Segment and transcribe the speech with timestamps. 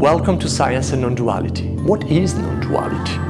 [0.00, 1.68] Welcome to Science and Non-Duality.
[1.82, 3.29] What is non-duality?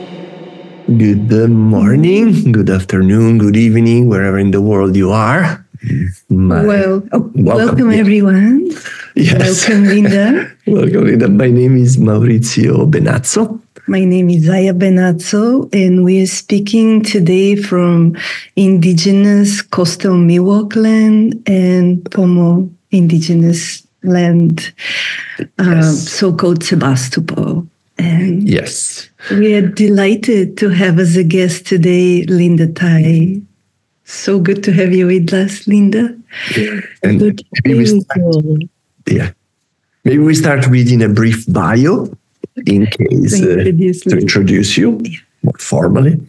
[0.97, 5.65] Good morning, good afternoon, good evening, wherever in the world you are.
[6.27, 8.69] My, well, oh, welcome, welcome everyone.
[9.15, 9.69] Yes.
[9.69, 10.51] Welcome, Linda.
[10.67, 11.29] welcome, Linda.
[11.29, 13.61] My name is Maurizio Benazzo.
[13.87, 18.17] My name is Zaya Benazzo, and we are speaking today from
[18.57, 24.73] indigenous coastal Miwok land and Pomo indigenous land,
[25.57, 25.85] um, yes.
[25.85, 27.65] um, so called Sebastopol.
[28.01, 29.09] And yes.
[29.29, 33.41] We are delighted to have as a guest today Linda Thai.
[34.05, 36.17] So good to have you with us, Linda.
[36.57, 36.81] Yeah.
[37.03, 38.35] And good maybe we start,
[39.07, 39.31] yeah.
[40.03, 42.09] Maybe we start reading a brief bio
[42.65, 43.63] in case uh,
[44.09, 45.19] to introduce you yeah.
[45.43, 46.19] more formally.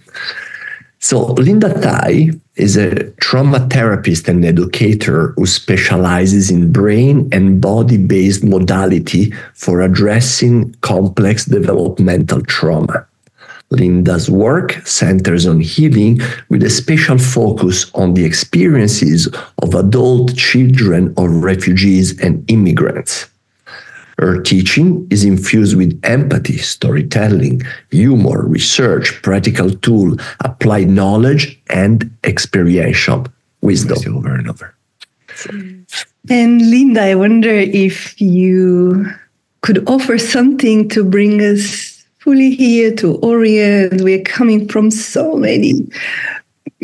[0.99, 7.97] So Linda Thai is a trauma therapist and educator who specializes in brain and body
[7.97, 13.07] based modality for addressing complex developmental trauma.
[13.71, 19.29] Linda's work centers on healing with a special focus on the experiences
[19.63, 23.32] of adult children of refugees and immigrants.
[24.19, 33.27] Her teaching is infused with empathy, storytelling, humor, research, practical tool, applied knowledge, and experiential
[33.61, 34.75] wisdom over and over.
[36.29, 39.07] And Linda, I wonder if you
[39.63, 44.03] could offer something to bring us fully here to Orient.
[44.03, 45.89] We're coming from so many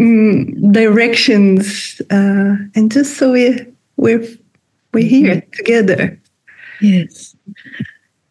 [0.00, 3.66] um, directions, uh, and just so we're
[3.96, 4.26] we're
[4.92, 6.18] we're here together.
[6.80, 7.34] Yes.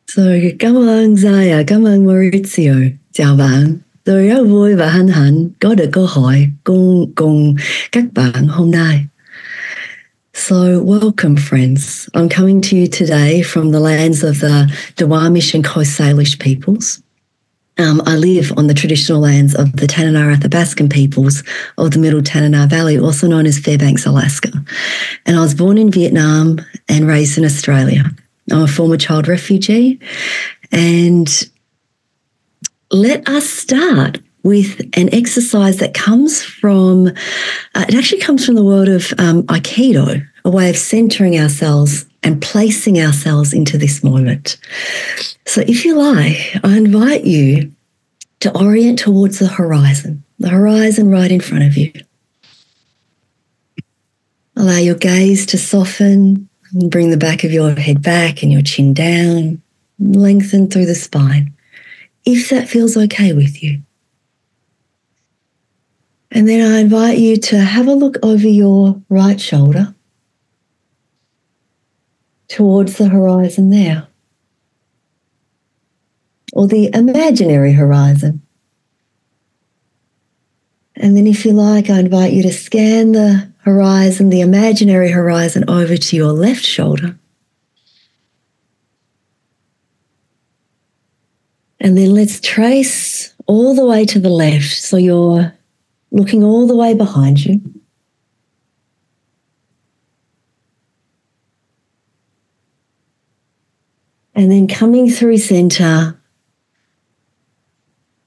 [0.07, 0.21] So
[0.59, 2.89] cảm ơn Zaya, cảm ơn Maurizio.
[3.13, 3.77] Chào bạn.
[4.03, 7.55] Tôi rất vui và hân hạnh có được cơ hội cùng cùng
[7.91, 9.05] các bạn hôm nay.
[10.33, 12.07] So, welcome, friends.
[12.13, 16.99] I'm coming to you today from the lands of the Duwamish and Coast Salish peoples.
[17.79, 21.43] Um, I live on the traditional lands of the Tanana Athabascan peoples
[21.77, 24.51] of the Middle Tanana Valley, also known as Fairbanks, Alaska.
[25.25, 28.03] And I was born in Vietnam and raised in Australia.
[28.51, 29.99] I'm a former child refugee.
[30.71, 31.27] And
[32.91, 38.63] let us start with an exercise that comes from, uh, it actually comes from the
[38.63, 44.57] world of um, Aikido, a way of centering ourselves and placing ourselves into this moment.
[45.45, 47.73] So, if you like, I invite you
[48.39, 51.91] to orient towards the horizon, the horizon right in front of you.
[54.55, 58.93] Allow your gaze to soften Bring the back of your head back and your chin
[58.93, 59.61] down.
[59.99, 61.53] Lengthen through the spine,
[62.23, 63.81] if that feels okay with you.
[66.29, 69.95] And then I invite you to have a look over your right shoulder
[72.47, 74.07] towards the horizon there,
[76.53, 78.41] or the imaginary horizon.
[80.95, 85.65] And then, if you like, I invite you to scan the horizon, the imaginary horizon,
[85.67, 87.19] over to your left shoulder.
[91.81, 94.71] And then let's trace all the way to the left.
[94.71, 95.53] So you're
[96.11, 97.61] looking all the way behind you.
[104.33, 106.17] And then coming through center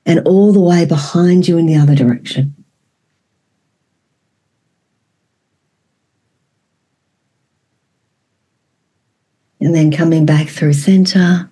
[0.05, 2.60] and all the way behind you in the other direction.
[9.61, 11.51] And then coming back through center.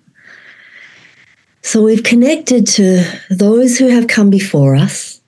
[1.61, 5.21] So we've connected to those who have come before us,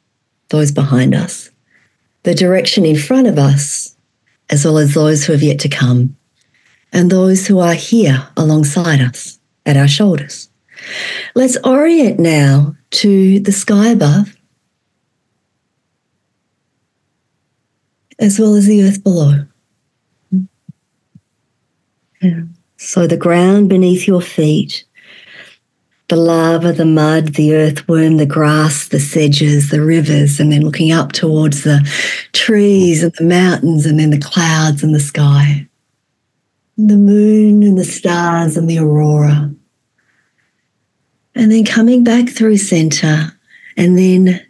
[0.50, 1.50] those behind us,
[2.24, 3.96] the direction in front of us,
[4.50, 6.16] as well as those who have yet to come,
[6.92, 10.50] and those who are here alongside us at our shoulders.
[11.36, 14.36] Let's orient now to the sky above,
[18.20, 19.46] as well as the earth below.
[22.22, 22.42] Yeah.
[22.84, 24.86] So the ground beneath your feet,
[26.10, 30.92] the lava, the mud, the earthworm, the grass, the sedges, the rivers, and then looking
[30.92, 31.88] up towards the
[32.34, 35.68] trees and the mountains, and then the clouds and the sky,
[36.76, 39.54] and the moon and the stars and the aurora.
[41.36, 43.32] And then coming back through center.
[43.78, 44.42] And then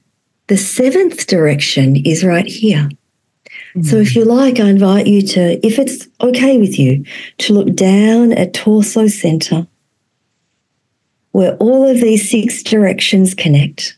[0.48, 2.90] the seventh direction is right here.
[3.74, 4.16] So, if mm.
[4.18, 7.06] you like, I invite you to, if it's okay with you,
[7.40, 9.66] to look down at torso center,
[11.32, 13.98] where all of these six directions connect.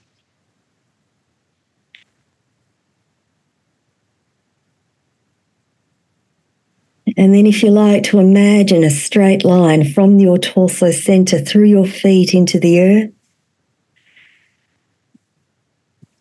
[7.18, 11.66] And then, if you like, to imagine a straight line from your torso center through
[11.66, 13.12] your feet into the earth.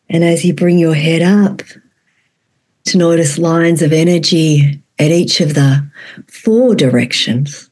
[0.09, 1.63] And as you bring your head up,
[2.85, 5.89] to notice lines of energy at each of the
[6.29, 7.71] four directions,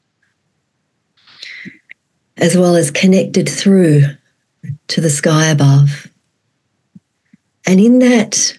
[2.37, 4.03] as well as connected through
[4.89, 6.09] to the sky above.
[7.67, 8.59] And in that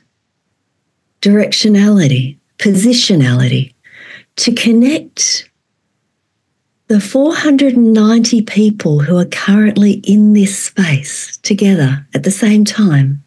[1.22, 3.74] directionality, positionality,
[4.38, 5.50] to connect
[6.88, 13.24] the 490 people who are currently in this space together at the same time.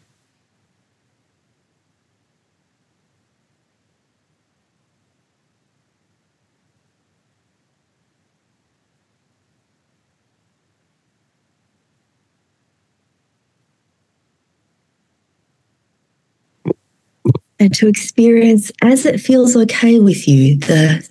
[17.59, 21.07] And to experience as it feels okay with you the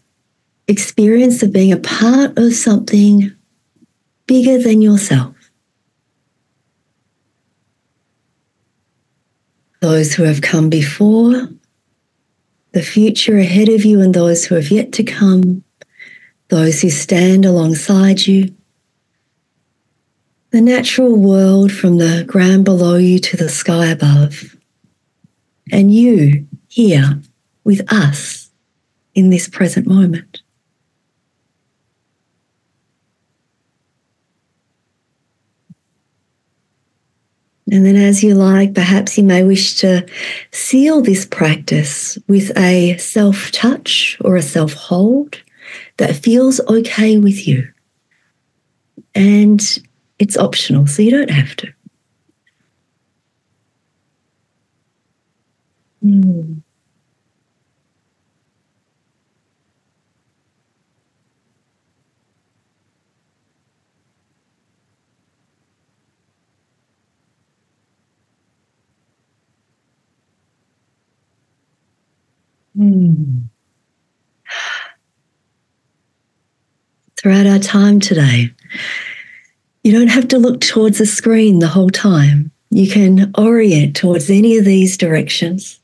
[0.69, 3.35] experience of being a part of something
[4.27, 5.35] bigger than yourself.
[9.81, 11.49] Those who have come before,
[12.73, 15.63] the future ahead of you, and those who have yet to come,
[16.49, 18.55] those who stand alongside you,
[20.51, 24.57] the natural world from the ground below you to the sky above
[25.75, 27.21] and you here
[27.65, 28.49] with us
[29.13, 30.41] in this present moment.
[37.73, 40.07] And then, as you like, perhaps you may wish to
[40.53, 45.43] seal this practice with a self touch or a self hold
[45.97, 47.67] that feels okay with you.
[49.13, 49.61] And
[50.21, 51.73] it's optional, so you don't have to.
[56.05, 56.63] Mm.
[72.77, 73.45] Mm.
[77.17, 78.51] Throughout our time today,
[79.83, 82.51] you don't have to look towards the screen the whole time.
[82.69, 85.81] You can orient towards any of these directions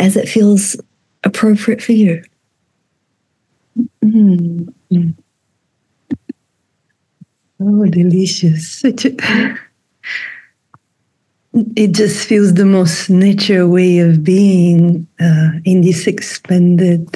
[0.00, 0.76] as it feels
[1.22, 2.24] appropriate for you.
[4.02, 4.74] Mm.
[7.60, 8.82] Oh, delicious.
[11.74, 17.08] It just feels the most natural way of being uh, in this expanded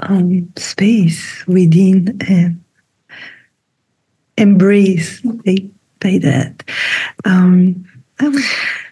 [0.00, 2.62] um, space within and
[4.36, 5.56] embrace by,
[6.00, 6.62] by that.
[7.24, 7.86] Um,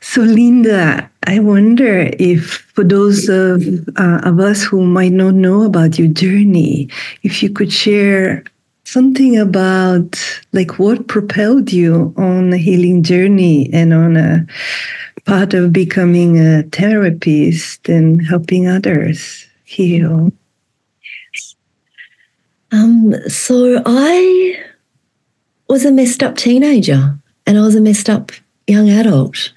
[0.00, 3.62] so, Linda, I wonder if for those of,
[3.96, 6.88] uh, of us who might not know about your journey,
[7.24, 8.44] if you could share
[8.84, 10.16] something about
[10.52, 14.46] like what propelled you on a healing journey and on a
[15.24, 20.30] part of becoming a therapist and helping others heal.
[22.70, 24.62] Um, so I
[25.68, 28.30] was a messed up teenager and I was a messed up
[28.66, 29.52] young adult.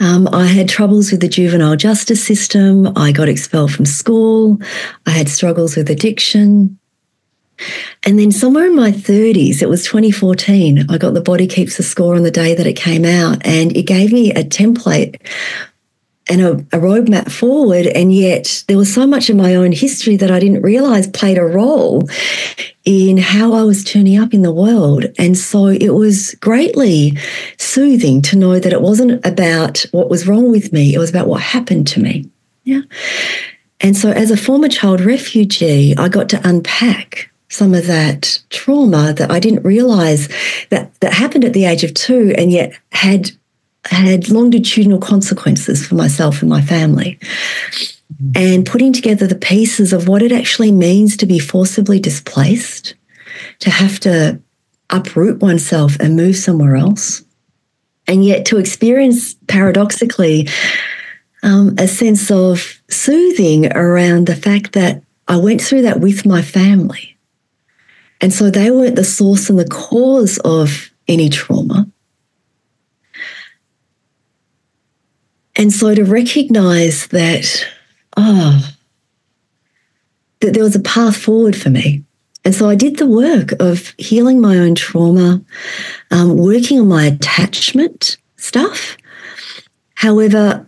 [0.00, 2.92] Um, I had troubles with the juvenile justice system.
[2.96, 4.58] I got expelled from school.
[5.06, 6.78] I had struggles with addiction.
[8.02, 11.82] And then somewhere in my 30s, it was 2014, I got the Body Keeps the
[11.82, 15.20] Score on the day that it came out, and it gave me a template
[16.28, 17.86] and a, a roadmap forward.
[17.86, 21.38] And yet there was so much of my own history that I didn't realize played
[21.38, 22.08] a role
[22.84, 25.06] in how I was turning up in the world.
[25.18, 27.16] And so it was greatly
[27.58, 31.28] soothing to know that it wasn't about what was wrong with me, it was about
[31.28, 32.28] what happened to me.
[32.64, 32.82] Yeah.
[33.80, 39.12] And so as a former child refugee, I got to unpack some of that trauma
[39.12, 40.28] that I didn't realize
[40.70, 43.30] that that happened at the age of 2 and yet had
[43.86, 47.18] had longitudinal consequences for myself and my family.
[48.34, 52.94] And putting together the pieces of what it actually means to be forcibly displaced,
[53.60, 54.40] to have to
[54.90, 57.24] uproot oneself and move somewhere else,
[58.06, 60.48] and yet to experience paradoxically
[61.42, 66.42] um, a sense of soothing around the fact that I went through that with my
[66.42, 67.16] family.
[68.20, 71.88] And so they weren't the source and the cause of any trauma.
[75.56, 77.66] And so to recognize that,
[78.16, 78.68] oh,
[80.40, 82.04] that there was a path forward for me.
[82.44, 85.40] And so I did the work of healing my own trauma,
[86.10, 88.96] um, working on my attachment stuff.
[89.94, 90.66] However,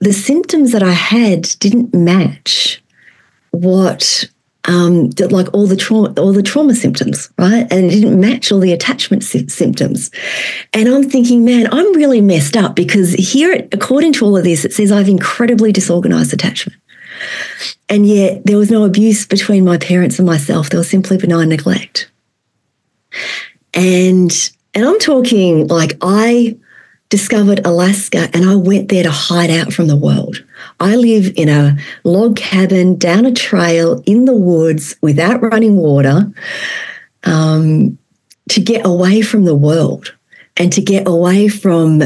[0.00, 2.82] the symptoms that I had didn't match
[3.52, 4.28] what
[4.64, 7.66] um, like all the trauma, all the trauma symptoms, right?
[7.70, 10.10] And it didn't match all the attachment sy- symptoms.
[10.72, 14.64] And I'm thinking, man, I'm really messed up because here, according to all of this,
[14.64, 16.78] it says I have incredibly disorganized attachment.
[17.88, 20.70] And yet there was no abuse between my parents and myself.
[20.70, 22.10] There was simply benign neglect.
[23.74, 24.32] And
[24.74, 26.56] and I'm talking like I
[27.10, 30.42] discovered Alaska and I went there to hide out from the world.
[30.80, 36.32] I live in a log cabin down a trail in the woods without running water
[37.24, 37.98] um,
[38.48, 40.14] to get away from the world
[40.56, 42.00] and to get away from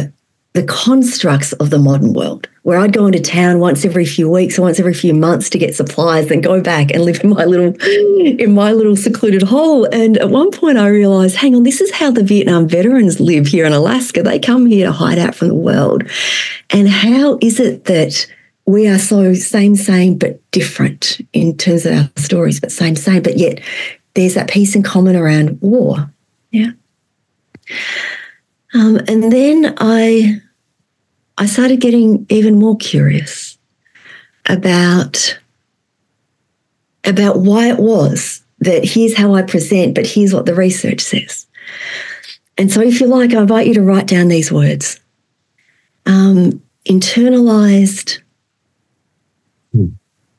[0.57, 4.59] the constructs of the modern world where I'd go into town once every few weeks
[4.59, 7.45] or once every few months to get supplies, then go back and live in my
[7.45, 9.85] little in my little secluded hole.
[9.85, 13.47] And at one point I realized, hang on, this is how the Vietnam veterans live
[13.47, 14.23] here in Alaska.
[14.23, 16.05] They come here to hide out from the world.
[16.71, 18.27] And how is it that
[18.65, 23.23] we are so same, same, but different in terms of our stories, but same, same,
[23.23, 23.61] but yet
[24.15, 26.11] there's that piece in common around war.
[26.51, 26.71] Yeah.
[28.75, 30.41] Um, and then I
[31.39, 33.59] I started getting even more curious
[34.47, 35.39] about
[37.05, 41.47] about why it was that here's how I present, but here's what the research says.
[42.59, 45.01] And so, if you like, I invite you to write down these words
[46.07, 48.21] um, internalized
[49.73, 49.89] hmm.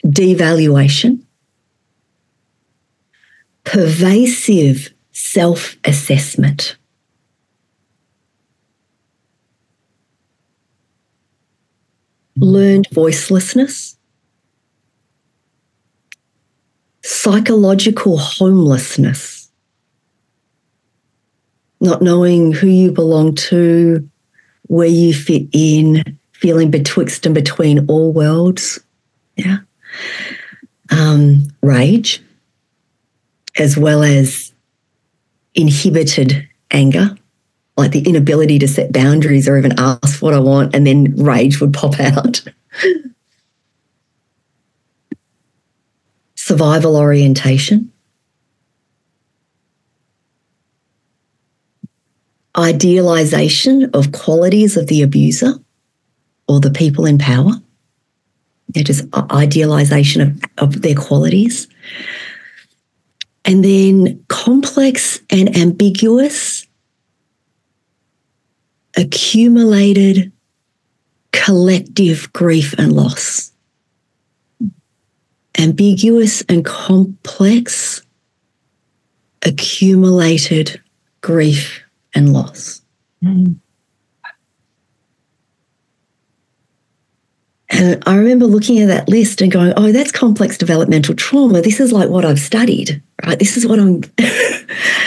[0.05, 1.21] devaluation,
[3.63, 6.76] pervasive self assessment.
[12.39, 13.95] Learned voicelessness,
[17.03, 19.49] psychological homelessness,
[21.79, 24.07] not knowing who you belong to,
[24.63, 28.79] where you fit in, feeling betwixt and between all worlds.
[29.35, 29.59] Yeah.
[30.89, 32.21] Um, rage,
[33.57, 34.53] as well as
[35.53, 37.17] inhibited anger
[37.77, 41.61] like the inability to set boundaries or even ask what I want, and then rage
[41.61, 42.43] would pop out.
[46.35, 47.91] Survival orientation.
[52.57, 55.53] Idealization of qualities of the abuser
[56.47, 57.51] or the people in power.
[58.73, 61.67] Yeah, just idealization of, of their qualities.
[63.45, 66.66] And then complex and ambiguous
[68.97, 70.31] accumulated
[71.31, 73.51] collective grief and loss.
[75.57, 78.01] Ambiguous and complex
[79.43, 80.81] accumulated
[81.21, 82.81] grief and loss.
[83.23, 83.57] Mm.
[87.69, 91.61] And I remember looking at that list and going, oh, that's complex developmental trauma.
[91.61, 93.37] This is like what I've studied, right?
[93.37, 94.03] This is what I'm.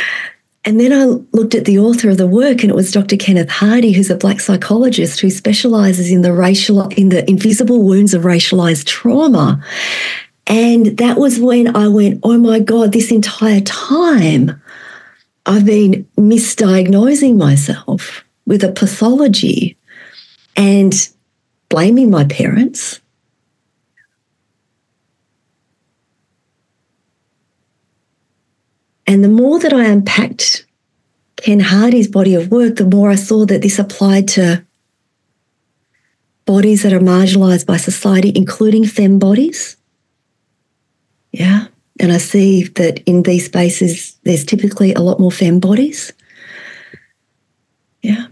[0.65, 3.17] And then I looked at the author of the work, and it was Dr.
[3.17, 8.13] Kenneth Hardy, who's a black psychologist who specializes in the racial, in the invisible wounds
[8.13, 9.65] of racialized trauma.
[10.47, 14.61] And that was when I went, oh my God, this entire time
[15.47, 19.79] I've been misdiagnosing myself with a pathology
[20.57, 20.93] and
[21.69, 23.01] blaming my parents.
[29.07, 30.67] And the more that I unpacked
[31.37, 34.65] Ken Hardy's body of work, the more I saw that this applied to
[36.45, 39.77] bodies that are marginalized by society, including fem bodies.
[41.33, 41.67] Yeah.
[41.99, 46.13] And I see that in these spaces, there's typically a lot more fem bodies.
[48.03, 48.27] Yeah.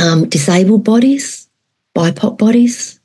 [0.00, 1.48] Um, disabled bodies,
[1.94, 3.00] BIPOC bodies,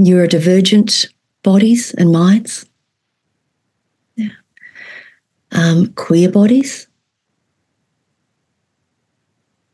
[0.00, 1.08] neurodivergent
[1.42, 2.66] bodies and minds
[5.52, 6.88] um, queer bodies.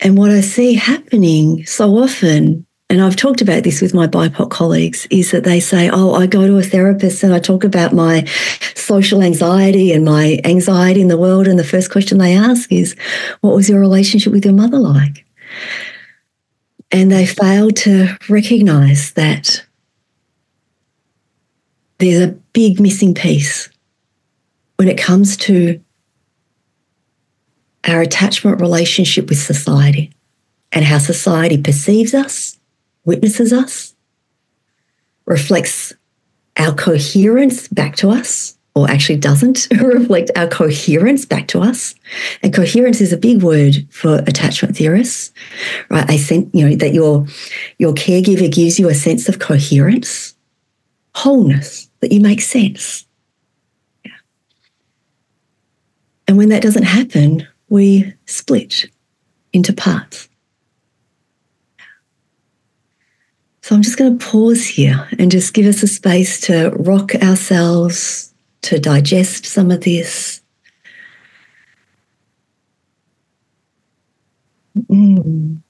[0.00, 4.50] And what I see happening so often, and I've talked about this with my BIPOC
[4.50, 7.92] colleagues, is that they say, Oh, I go to a therapist and I talk about
[7.92, 8.24] my
[8.74, 11.48] social anxiety and my anxiety in the world.
[11.48, 12.94] And the first question they ask is,
[13.40, 15.24] What was your relationship with your mother like?
[16.90, 19.64] And they fail to recognize that
[21.98, 23.68] there's a big missing piece
[24.78, 25.80] when it comes to
[27.84, 30.12] our attachment relationship with society
[30.72, 32.58] and how society perceives us,
[33.04, 33.94] witnesses us,
[35.26, 35.92] reflects
[36.56, 41.96] our coherence back to us, or actually doesn't reflect our coherence back to us.
[42.42, 45.32] And coherence is a big word for attachment theorists,
[45.90, 46.08] right?
[46.08, 47.26] I think you know that your
[47.78, 50.36] your caregiver gives you a sense of coherence,
[51.14, 53.06] wholeness, that you make sense.
[54.04, 54.12] Yeah.
[56.28, 58.84] And when that doesn't happen, we split
[59.54, 60.28] into parts.
[63.62, 67.14] So I'm just going to pause here and just give us a space to rock
[67.16, 68.32] ourselves,
[68.62, 70.42] to digest some of this.
[74.90, 75.60] Mm.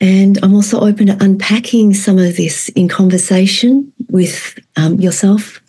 [0.00, 5.60] And I'm also open to unpacking some of this in conversation with um, yourself,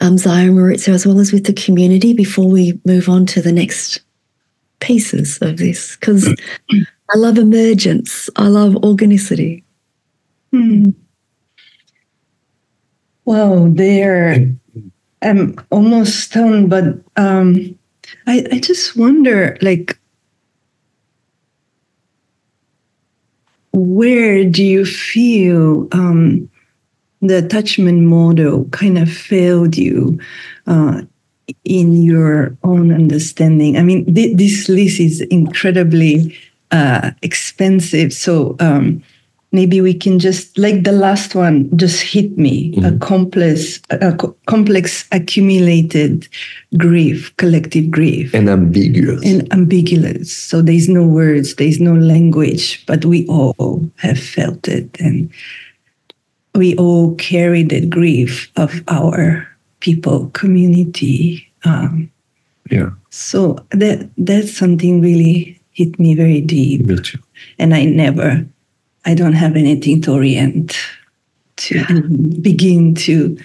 [0.00, 3.52] um, Zaya Maurizio, as well as with the community before we move on to the
[3.52, 4.00] next
[4.80, 6.28] pieces of this because
[6.70, 8.28] I love emergence.
[8.36, 9.64] I love organicity.
[10.52, 10.90] Hmm.
[13.24, 14.54] Wow, there.
[15.22, 16.84] I'm almost stunned, but
[17.16, 17.76] um,
[18.26, 19.98] I, I just wonder, like,
[23.72, 26.48] where do you feel um,
[27.26, 30.18] the attachment model kind of failed you
[30.66, 31.02] uh,
[31.64, 33.76] in your own understanding?
[33.76, 36.36] I mean, th- this list is incredibly
[36.70, 38.12] uh, expensive.
[38.12, 39.02] So um,
[39.52, 42.84] maybe we can just, like the last one, just hit me mm-hmm.
[42.84, 46.28] a complex, a co- complex accumulated
[46.76, 50.36] grief, collective grief, and ambiguous, and ambiguous.
[50.36, 55.30] So there's no words, there's no language, but we all have felt it, and
[56.56, 59.46] we all carry the grief of our
[59.80, 61.50] people, community.
[61.64, 62.10] Um,
[62.70, 62.90] yeah.
[63.10, 66.86] So that that's something really hit me very deep.
[66.86, 67.18] Me too.
[67.58, 68.46] And I never,
[69.04, 70.76] I don't have anything to orient
[71.56, 72.02] to
[72.40, 73.38] begin to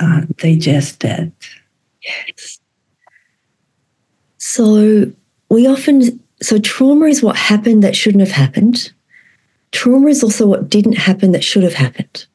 [0.00, 1.30] uh, digest that.
[2.02, 2.58] Yes.
[4.38, 5.10] So
[5.48, 8.92] we often, so trauma is what happened that shouldn't have happened.
[9.74, 12.26] Trauma is also what didn't happen that should have happened.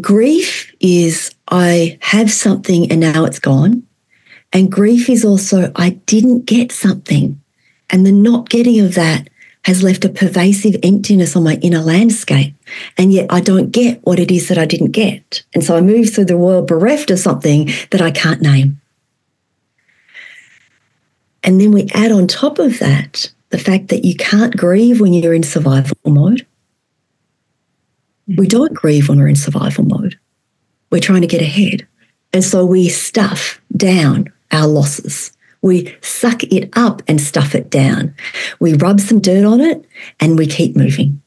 [0.00, 3.86] Grief is I have something and now it's gone.
[4.52, 7.40] And grief is also I didn't get something.
[7.90, 9.28] And the not getting of that
[9.66, 12.54] has left a pervasive emptiness on my inner landscape.
[12.98, 15.44] And yet I don't get what it is that I didn't get.
[15.54, 18.80] And so I move through the world bereft of something that I can't name.
[21.44, 25.12] And then we add on top of that the fact that you can't grieve when
[25.12, 26.44] you're in survival mode.
[28.36, 30.18] We don't grieve when we're in survival mode.
[30.90, 31.86] We're trying to get ahead.
[32.32, 35.30] And so we stuff down our losses.
[35.62, 38.12] We suck it up and stuff it down.
[38.58, 39.86] We rub some dirt on it
[40.18, 41.22] and we keep moving.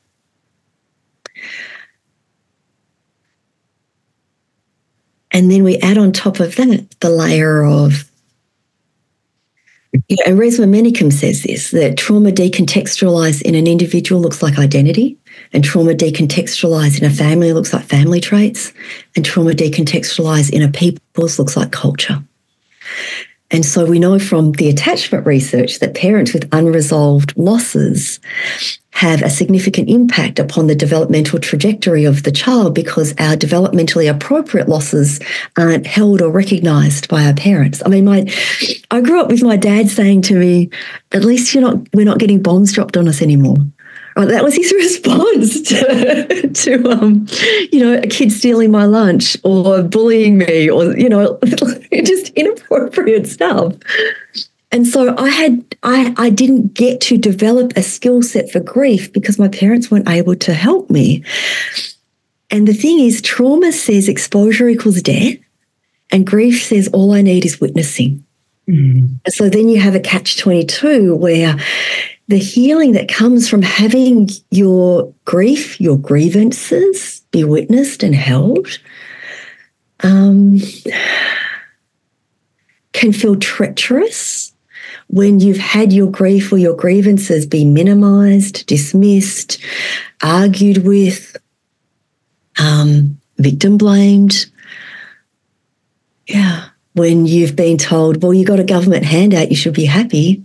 [5.32, 8.07] And then we add on top of that the layer of
[10.08, 15.17] yeah, and Resmaa Menakem says this that trauma decontextualized in an individual looks like identity,
[15.54, 18.73] and trauma decontextualized in a family looks like family traits,
[19.15, 22.23] and trauma decontextualized in a people's looks like culture.
[23.50, 28.19] And so we know from the attachment research that parents with unresolved losses
[28.97, 34.67] have a significant impact upon the developmental trajectory of the child because our developmentally appropriate
[34.67, 35.19] losses
[35.55, 37.83] aren't held or recognized by our parents.
[37.86, 38.25] I mean, my
[38.89, 40.71] I grew up with my dad saying to me,
[41.12, 43.57] at least you're not we're not getting bombs dropped on us anymore.
[44.15, 47.27] Right, that was his response to, to um,
[47.71, 51.38] you know, a kid stealing my lunch or bullying me or, you know,
[51.93, 53.75] just inappropriate stuff.
[54.71, 59.12] And so I had I, I didn't get to develop a skill set for grief
[59.13, 61.23] because my parents weren't able to help me.
[62.49, 65.38] And the thing is, trauma says exposure equals death,
[66.12, 68.23] and grief says all I need is witnessing.
[68.67, 69.19] Mm.
[69.23, 71.56] And so then you have a catch 22 where
[72.27, 78.67] the healing that comes from having your grief, your grievances be witnessed and held,
[80.01, 80.60] um,
[82.91, 84.53] can feel treacherous
[85.08, 89.60] when you've had your grief or your grievances be minimized, dismissed,
[90.22, 91.38] argued with,
[92.60, 94.48] um, victim blamed.
[96.28, 100.43] Yeah, when you've been told, well, you got a government handout, you should be happy,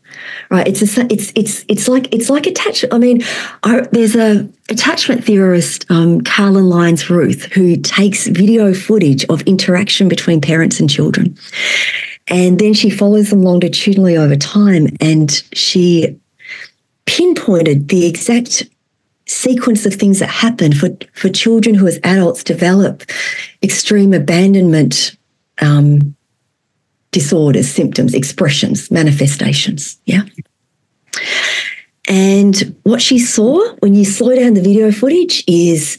[0.51, 0.68] right?
[0.68, 2.92] It's a, it's it's it's like it's like attachment.
[2.92, 3.22] I mean,
[3.62, 10.40] I, there's a attachment theorist, um, Karlen Lyons-Ruth, who takes video footage of interaction between
[10.40, 11.37] parents and children,
[12.28, 16.18] and then she follows them longitudinally over time, and she
[17.06, 18.64] pinpointed the exact
[19.26, 23.02] sequence of things that happen for for children who, as adults, develop
[23.62, 25.16] extreme abandonment.
[25.61, 26.16] Um,
[27.12, 30.00] disorders, symptoms, expressions, manifestations.
[30.06, 30.22] Yeah.
[32.08, 35.98] And what she saw when you slow down the video footage is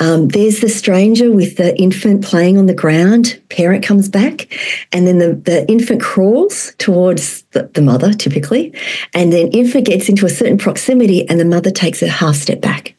[0.00, 3.40] um, there's the stranger with the infant playing on the ground.
[3.48, 4.52] Parent comes back,
[4.92, 8.74] and then the, the infant crawls towards the, the mother, typically.
[9.12, 12.60] And then infant gets into a certain proximity, and the mother takes a half step
[12.60, 12.94] back.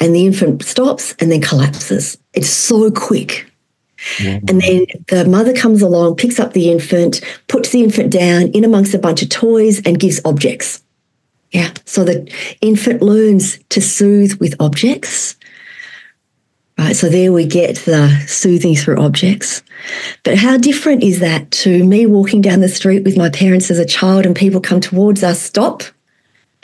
[0.00, 2.18] And the infant stops and then collapses.
[2.32, 3.48] It's so quick.
[4.48, 8.64] And then the mother comes along, picks up the infant, puts the infant down in
[8.64, 10.82] amongst a bunch of toys, and gives objects.
[11.52, 11.72] Yeah.
[11.84, 15.36] So the infant learns to soothe with objects.
[16.76, 16.96] Right.
[16.96, 19.62] So there we get the soothing through objects.
[20.24, 23.78] But how different is that to me walking down the street with my parents as
[23.78, 25.84] a child and people come towards us, stop,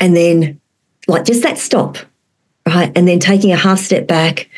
[0.01, 0.61] and then
[1.07, 1.97] like just that stop,
[2.67, 2.91] right?
[2.97, 4.49] And then taking a half step back.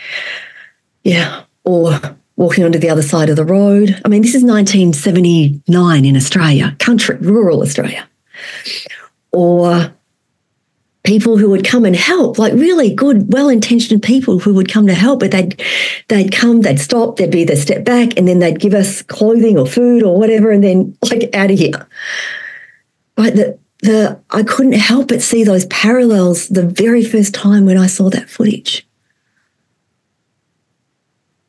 [1.04, 1.42] Yeah.
[1.64, 2.00] Or
[2.36, 4.00] walking onto the other side of the road.
[4.04, 8.08] I mean, this is 1979 in Australia, country, rural Australia.
[9.32, 9.92] Or
[11.04, 14.94] people who would come and help, like really good, well-intentioned people who would come to
[14.94, 15.60] help, but they'd
[16.08, 19.58] they'd come, they'd stop, they'd be the step back, and then they'd give us clothing
[19.58, 21.88] or food or whatever, and then like out of here.
[23.18, 23.34] Right.
[23.34, 27.88] The the I couldn't help but see those parallels the very first time when I
[27.88, 28.86] saw that footage.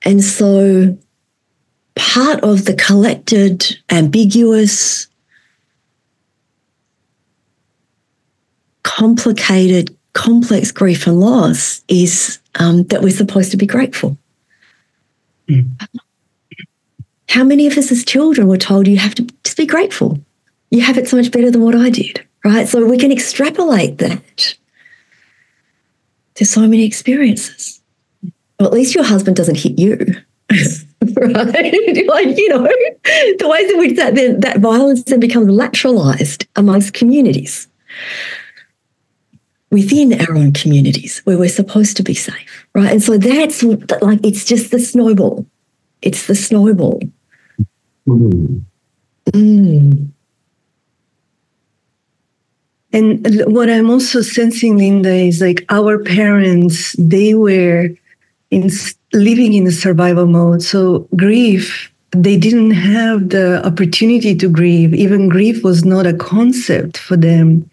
[0.05, 0.97] And so
[1.95, 5.07] part of the collected, ambiguous,
[8.97, 14.17] complicated, complex grief and loss is um, that we're supposed to be grateful.
[15.49, 15.69] Mm.
[17.29, 20.19] How many of us as children were told you have to just be grateful?
[20.69, 22.67] You have it so much better than what I did, right?
[22.67, 24.55] So we can extrapolate that
[26.35, 27.81] to so many experiences
[28.59, 29.97] well, at least your husband doesn't hit you.
[31.17, 31.35] right?
[32.07, 37.67] like, you know, the ways in which that, that violence then becomes lateralized amongst communities
[39.73, 42.91] within our own communities where we're supposed to be safe, right?
[42.91, 45.45] And so that's like, it's just the snowball.
[46.01, 47.01] It's the snowball.
[48.07, 48.63] Mm.
[49.31, 50.09] Mm.
[52.93, 57.89] And what I'm also sensing, Linda, is like our parents, they were
[58.51, 58.69] in
[59.13, 60.61] living in a survival mode.
[60.61, 64.93] So grief, they didn't have the opportunity to grieve.
[64.93, 67.67] Even grief was not a concept for them.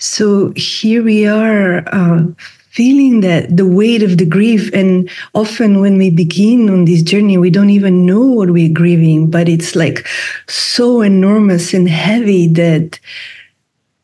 [0.00, 2.24] So here we are uh,
[2.70, 4.72] feeling that the weight of the grief.
[4.72, 9.30] And often when we begin on this journey, we don't even know what we're grieving,
[9.30, 10.06] but it's like
[10.48, 12.98] so enormous and heavy that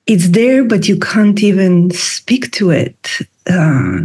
[0.07, 3.19] it's there, but you can't even speak to it.
[3.49, 4.01] Uh,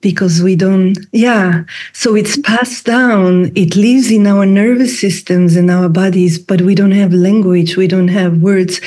[0.00, 1.64] because we don't yeah
[1.94, 6.74] so it's passed down it lives in our nervous systems and our bodies but we
[6.74, 8.82] don't have language we don't have words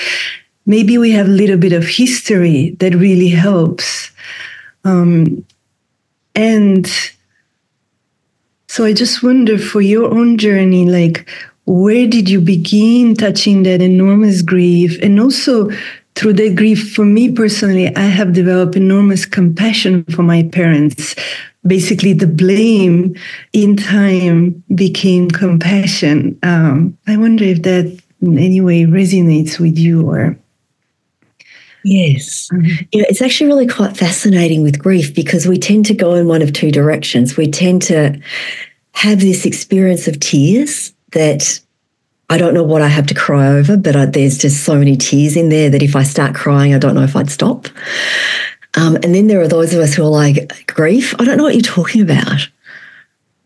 [0.67, 4.11] maybe we have a little bit of history that really helps
[4.83, 5.43] um,
[6.35, 6.87] and
[8.67, 11.27] so i just wonder for your own journey like
[11.65, 15.69] where did you begin touching that enormous grief and also
[16.17, 21.13] through that grief, for me personally, I have developed enormous compassion for my parents.
[21.65, 23.15] Basically, the blame
[23.53, 26.39] in time became compassion.
[26.41, 30.35] Um, I wonder if that in any way resonates with you or.
[31.83, 32.49] Yes.
[32.51, 32.85] Mm-hmm.
[32.91, 36.27] You know, it's actually really quite fascinating with grief because we tend to go in
[36.27, 37.37] one of two directions.
[37.37, 38.19] We tend to
[38.93, 41.59] have this experience of tears that
[42.29, 44.97] I don't know what I have to cry over, but I, there's just so many
[44.97, 47.67] tears in there that if I start crying, I don't know if I'd stop.
[48.75, 51.43] Um, and then there are those of us who are like, grief, I don't know
[51.43, 52.49] what you're talking about.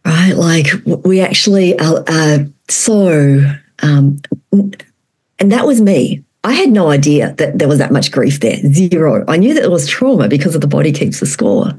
[0.04, 0.34] Right?
[0.34, 0.68] Like,
[1.06, 2.40] we actually are, are
[2.70, 3.46] so,
[3.84, 4.20] um,
[4.52, 6.24] and that was me.
[6.44, 9.24] I had no idea that there was that much grief there, zero.
[9.28, 11.72] I knew that it was trauma because of the body keeps the score.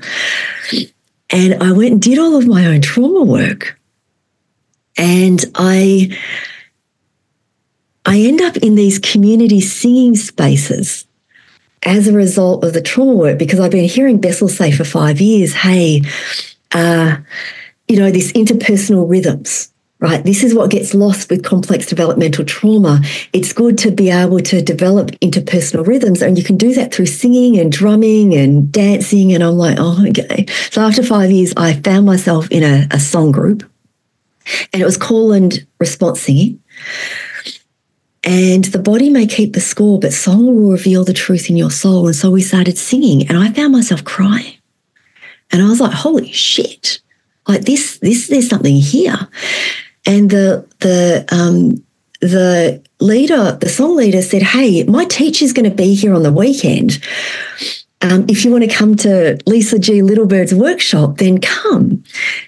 [1.31, 3.79] And I went and did all of my own trauma work.
[4.96, 6.16] And I,
[8.05, 11.07] I end up in these community singing spaces
[11.85, 15.20] as a result of the trauma work because I've been hearing Bessel say for five
[15.20, 16.03] years, hey,
[16.72, 17.16] uh,
[17.88, 19.71] you know, this interpersonal rhythms,
[20.02, 20.24] right?
[20.24, 23.00] This is what gets lost with complex developmental trauma.
[23.32, 27.06] It's good to be able to develop interpersonal rhythms, and you can do that through
[27.06, 29.32] singing and drumming and dancing.
[29.32, 30.46] And I'm like, oh, okay.
[30.70, 33.62] So after five years, I found myself in a, a song group,
[34.72, 36.60] and it was call and response singing.
[38.24, 41.70] And the body may keep the score, but song will reveal the truth in your
[41.70, 42.06] soul.
[42.06, 44.54] And so we started singing, and I found myself crying.
[45.52, 47.00] And I was like, holy shit.
[47.46, 49.28] Like this, this, there's something here.
[50.06, 51.82] And the the um,
[52.20, 56.32] the leader, the song leader said, Hey, my teacher's going to be here on the
[56.32, 57.02] weekend.
[58.00, 60.02] Um, if you want to come to Lisa G.
[60.02, 62.02] Littlebird's workshop, then come.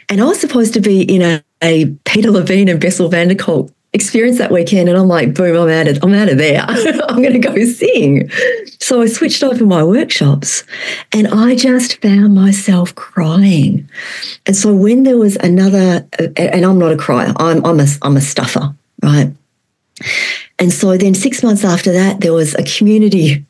[0.09, 3.37] And I was supposed to be in a, a Peter Levine and Bessel van der
[3.37, 6.61] Kolk experience that weekend and I'm like, boom, I'm out of, I'm out of there.
[6.69, 8.29] I'm going to go sing.
[8.81, 10.65] So I switched over my workshops
[11.13, 13.89] and I just found myself crying.
[14.47, 18.17] And so when there was another, and I'm not a crier, I'm, I'm, a, I'm
[18.17, 19.33] a stuffer, right?
[20.59, 23.47] And so then six months after that, there was a community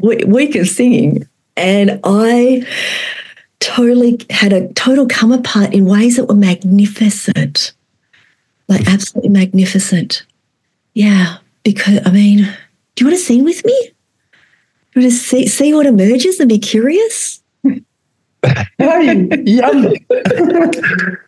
[0.00, 1.28] week of singing.
[1.56, 2.66] And I
[3.60, 7.72] totally had a total come apart in ways that were magnificent
[8.72, 10.24] like absolutely magnificent.
[10.94, 12.38] Yeah, because I mean,
[12.94, 13.92] do you want to sing with me?
[14.92, 17.42] Do you want to see, see what emerges and be curious?
[17.64, 17.78] Yum.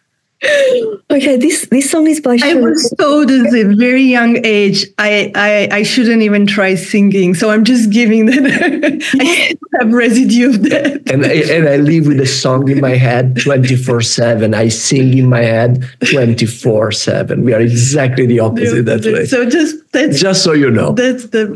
[1.11, 2.39] okay, this this song is by.
[2.43, 7.35] I was told at a very young age I, I I shouldn't even try singing,
[7.35, 9.03] so I'm just giving that.
[9.21, 11.11] I have residue of that.
[11.11, 14.55] And I, and I live with a song in my head 24 seven.
[14.55, 17.45] I sing in my head 24 seven.
[17.45, 19.27] We are exactly the opposite that way.
[19.27, 20.93] So just that's just so you know.
[20.93, 21.47] That's the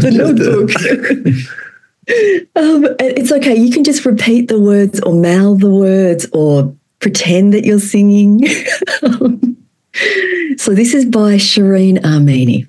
[0.00, 0.70] the notebook.
[2.56, 3.54] um, it's okay.
[3.54, 8.46] You can just repeat the words or mouth the words or pretend that you're singing.
[10.56, 12.68] so this is by Shireen Armini.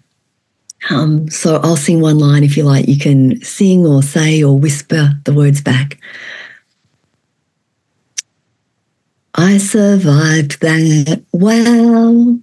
[0.89, 2.87] Um, so I'll sing one line if you like.
[2.87, 5.99] You can sing or say or whisper the words back.
[9.35, 12.39] I survived that well.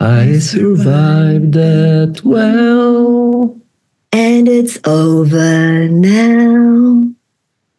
[0.00, 3.60] I survived that well.
[4.12, 7.14] And it's over now.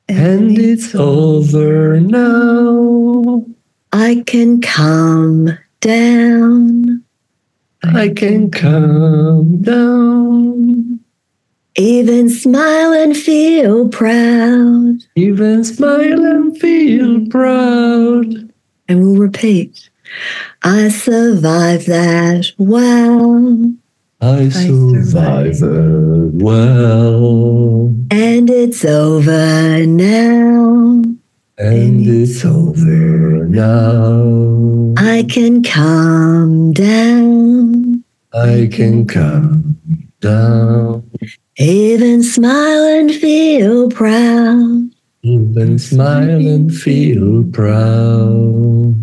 [0.08, 3.46] And it's over now.
[3.91, 7.04] I can calm down.
[7.84, 11.00] I can calm down.
[11.78, 14.98] Even smile and feel proud.
[15.15, 18.52] Even smile and feel proud.
[18.88, 19.89] And we'll repeat.
[20.63, 23.74] I survived that well.
[24.26, 25.62] I survived
[26.42, 27.94] well.
[28.10, 31.04] And it's over now.
[31.60, 34.96] And it's over now.
[34.98, 38.04] I can calm down.
[38.34, 39.78] I can calm
[40.22, 41.08] down.
[41.58, 44.90] Even smile and feel proud.
[45.22, 48.96] Even smile and feel proud.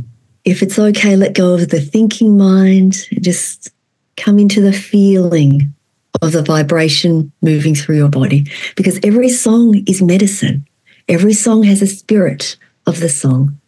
[0.45, 3.07] If it's okay, let go of the thinking mind.
[3.21, 3.71] Just
[4.17, 5.75] come into the feeling
[6.21, 8.47] of the vibration moving through your body
[8.77, 10.67] because every song is medicine.
[11.09, 13.59] Every song has a spirit of the song.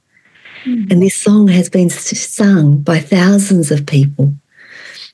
[0.65, 0.91] Mm.
[0.91, 4.35] And this song has been sung by thousands of people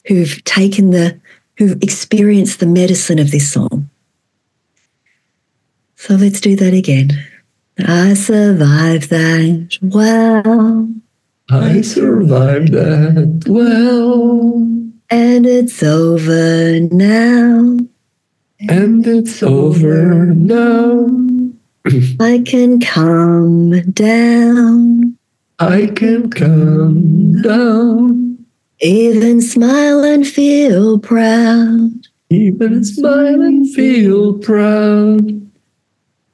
[0.07, 1.19] who've taken the,
[1.57, 3.89] who've experienced the medicine of this song.
[5.97, 7.11] So let's do that again.
[7.79, 10.89] I survived that well.
[11.51, 14.90] I survived that well.
[15.11, 17.79] And it's over now.
[18.69, 21.09] And it's over now.
[22.21, 25.17] I can calm down.
[25.59, 28.47] I can calm down.
[28.81, 31.91] Even smile and feel proud.
[32.31, 35.51] Even smile and feel proud.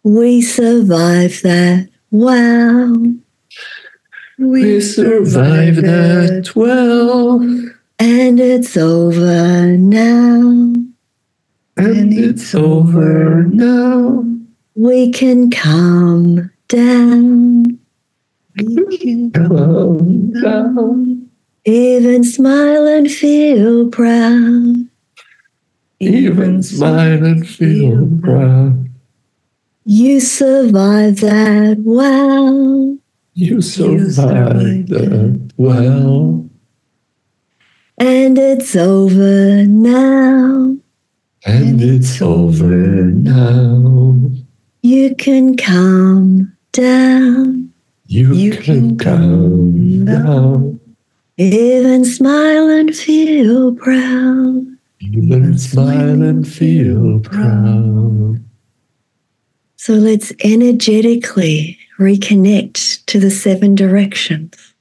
[0.02, 2.94] We survived that well.
[4.38, 7.40] We, we survived that well.
[7.98, 10.74] And it's over now.
[11.76, 14.24] And it's over now.
[14.74, 17.78] We can calm down.
[18.56, 21.30] We can calm down.
[21.64, 24.86] Even smile and feel proud.
[25.98, 28.88] Even smile and feel proud.
[29.84, 32.98] You survived that well.
[33.34, 36.45] You survived that well.
[37.98, 40.76] And it's over now.
[41.46, 44.20] And it's over now.
[44.82, 47.72] You can calm down.
[48.06, 50.78] You, you can, can come down.
[51.38, 54.66] Even smile and feel proud.
[55.00, 58.42] Even smile and feel proud.
[59.76, 64.74] So let's energetically reconnect to the seven directions.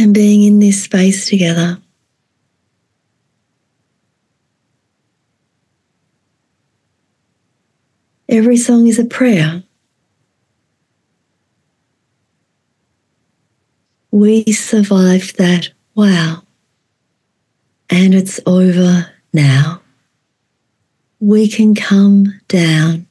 [0.00, 1.78] And being in this space together.
[8.26, 9.62] Every song is a prayer.
[14.10, 15.68] We survived that.
[15.94, 16.44] Wow.
[17.90, 19.82] And it's over now.
[21.20, 23.06] We can come down,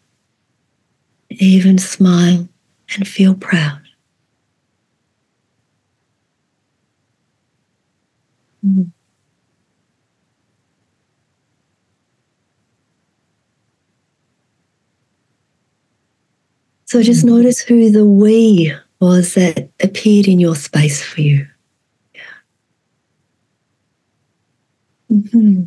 [1.29, 2.49] even smile
[2.95, 3.88] and feel proud.
[16.85, 21.47] So just notice who the we was that appeared in your space for you.
[22.15, 22.21] Yeah.
[25.11, 25.63] Mm-hmm.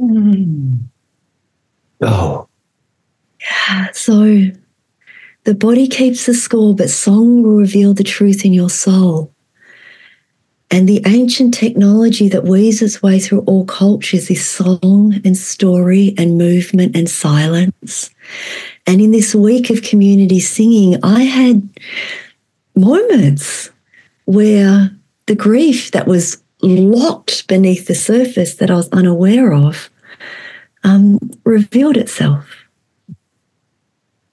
[0.00, 0.78] Mm.
[2.00, 2.48] Oh.
[3.40, 3.90] Yeah.
[3.92, 4.50] So
[5.44, 9.33] the body keeps the score, but song will reveal the truth in your soul.
[10.70, 16.14] And the ancient technology that weaves its way through all cultures is song and story
[16.18, 18.10] and movement and silence.
[18.86, 21.68] And in this week of community singing, I had
[22.74, 23.70] moments
[24.24, 24.90] where
[25.26, 29.90] the grief that was locked beneath the surface that I was unaware of
[30.82, 32.64] um, revealed itself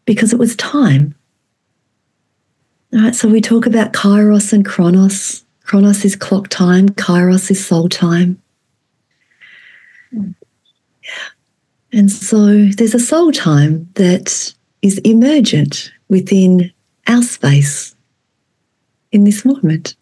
[0.06, 1.16] because it was time.
[2.94, 5.46] All right, so we talk about kairos and chronos.
[5.72, 8.42] Chronos is clock time, kairos is soul time.
[10.12, 10.28] Yeah.
[11.94, 16.74] And so there's a soul time that is emergent within
[17.08, 17.96] our space
[19.14, 19.96] in this moment.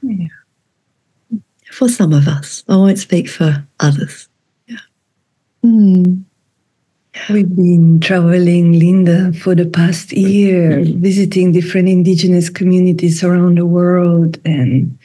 [0.00, 0.28] Yeah.
[1.70, 4.30] For some of us, I won't speak for others.
[4.66, 4.78] Yeah.
[5.62, 6.24] Mm.
[7.28, 14.38] We've been traveling, Linda, for the past year, visiting different indigenous communities around the world.
[14.44, 14.96] And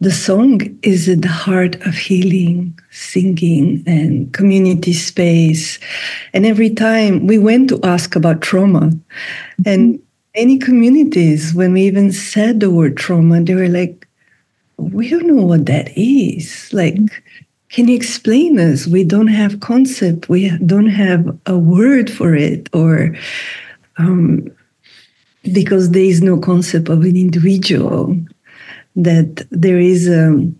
[0.00, 5.78] the song is at the heart of healing, singing, and community space.
[6.34, 9.62] And every time we went to ask about trauma, mm-hmm.
[9.64, 10.02] and
[10.34, 14.06] any communities, when we even said the word trauma, they were like,
[14.76, 16.70] we don't know what that is.
[16.72, 16.98] Like,
[17.70, 18.86] can you explain this?
[18.86, 20.28] We don't have concept.
[20.28, 23.16] We don't have a word for it, or
[23.96, 24.50] um,
[25.52, 28.16] because there is no concept of an individual.
[28.96, 30.58] That there is um,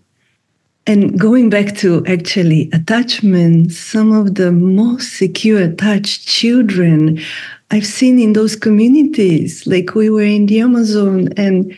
[0.87, 7.21] and going back to actually attachment, some of the most secure attached children
[7.73, 11.73] I've seen in those communities, like we were in the Amazon, and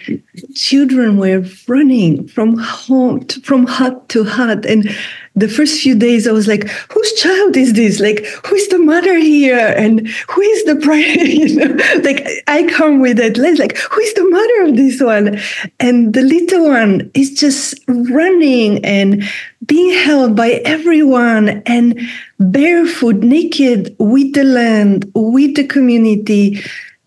[0.55, 4.89] children were running from home to, from hut to hut, and
[5.35, 7.99] the first few days I was like, whose child is this?
[7.99, 9.73] Like, who is the mother here?
[9.77, 11.03] And who is the prime?
[11.25, 15.39] you know, like I come with that like, who is the mother of this one?
[15.79, 19.23] And the little one is just running and
[19.65, 21.99] being held by everyone and
[22.39, 26.61] barefoot, naked with the land, with the community.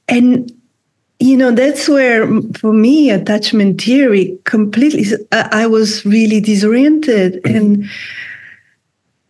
[0.09, 0.51] And
[1.19, 2.27] you know that's where
[2.59, 7.43] for me attachment theory completely i was really disoriented.
[7.43, 7.57] Mm-hmm.
[7.57, 7.91] And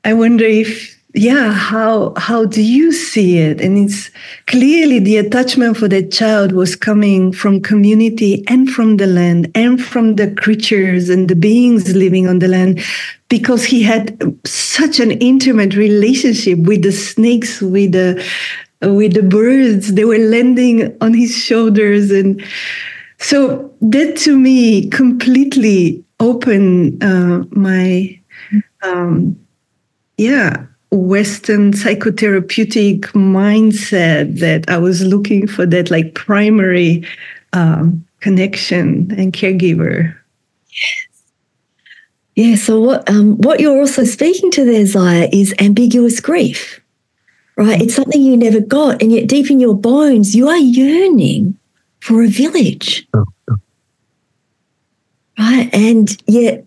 [0.05, 3.61] i wonder if yeah how how do you see it?
[3.61, 4.11] And it's
[4.47, 9.83] clearly the attachment for that child was coming from community and from the land and
[9.83, 12.81] from the creatures and the beings living on the land
[13.29, 18.23] because he had um, such an intimate relationship with the snakes with the
[18.83, 19.95] with the birds.
[19.95, 22.11] They were landing on his shoulders.
[22.11, 22.43] And
[23.19, 28.19] so that to me completely opened uh, my,
[28.83, 29.39] um,
[30.19, 37.05] yeah, Western psychotherapeutic mindset that I was looking for that like primary
[37.53, 40.17] um, connection and caregiver.
[40.71, 41.07] Yes.
[42.35, 42.57] Yeah.
[42.57, 46.81] So what um, what you're also speaking to there, Zaya, is ambiguous grief
[47.57, 47.81] right?
[47.81, 49.03] It's something you never got.
[49.03, 51.59] And yet, deep in your bones, you are yearning
[52.01, 53.07] for a village.
[55.39, 55.69] Right.
[55.73, 56.67] And yet,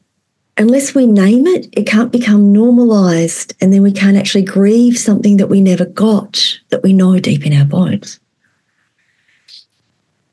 [0.57, 3.53] unless we name it, it can't become normalized.
[3.61, 7.45] And then we can't actually grieve something that we never got that we know deep
[7.45, 8.19] in our bones.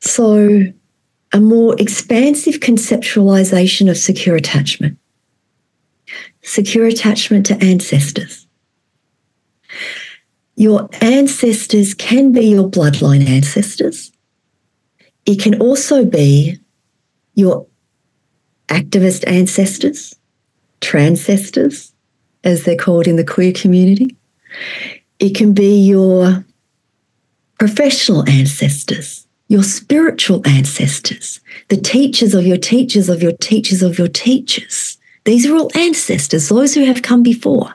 [0.01, 0.65] So,
[1.33, 4.97] a more expansive conceptualization of secure attachment,
[6.43, 8.47] secure attachment to ancestors
[10.57, 14.11] Your ancestors can be your bloodline ancestors.
[15.27, 16.59] It can also be
[17.35, 17.67] your
[18.69, 20.15] activist ancestors,
[20.81, 21.93] transcestors,
[22.43, 24.17] as they're called in the queer community.
[25.19, 26.45] It can be your
[27.59, 34.09] professional ancestors, your spiritual ancestors, the teachers of your teachers of your teachers of your
[34.09, 34.97] teachers.
[35.25, 37.75] These are all ancestors, those who have come before.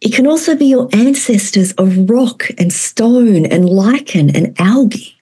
[0.00, 5.16] It can also be your ancestors of rock and stone and lichen and algae,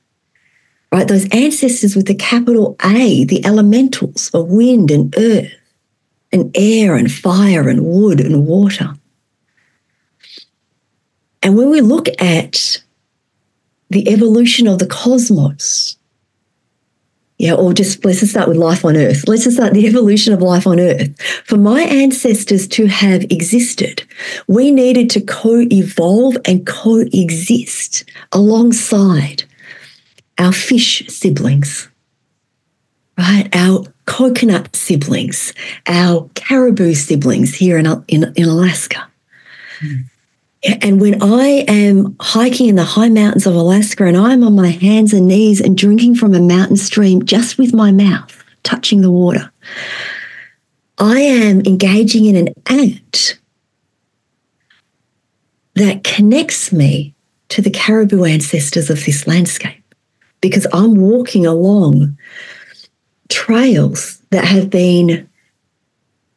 [0.93, 1.07] right?
[1.07, 5.53] Those ancestors with the capital A, the elementals of wind and earth
[6.33, 8.95] and air and fire and wood and water.
[11.43, 12.83] And when we look at
[13.91, 15.97] the evolution of the cosmos,
[17.39, 19.26] yeah, or just let's just start with life on Earth.
[19.26, 21.20] Let's just start the evolution of life on Earth.
[21.45, 24.05] For my ancestors to have existed,
[24.47, 29.45] we needed to co evolve and coexist alongside
[30.39, 31.89] our fish siblings,
[33.18, 33.49] right?
[33.53, 35.55] Our coconut siblings,
[35.87, 39.09] our caribou siblings here in, in, in Alaska.
[39.80, 40.05] Mm.
[40.65, 44.69] And when I am hiking in the high mountains of Alaska and I'm on my
[44.69, 49.11] hands and knees and drinking from a mountain stream just with my mouth, touching the
[49.11, 49.53] water,
[50.97, 53.39] I am engaging in an act
[55.75, 57.15] that connects me
[57.51, 59.83] to the caribou ancestors of this landscape
[60.41, 62.17] because I'm walking along
[63.29, 65.29] trails that have been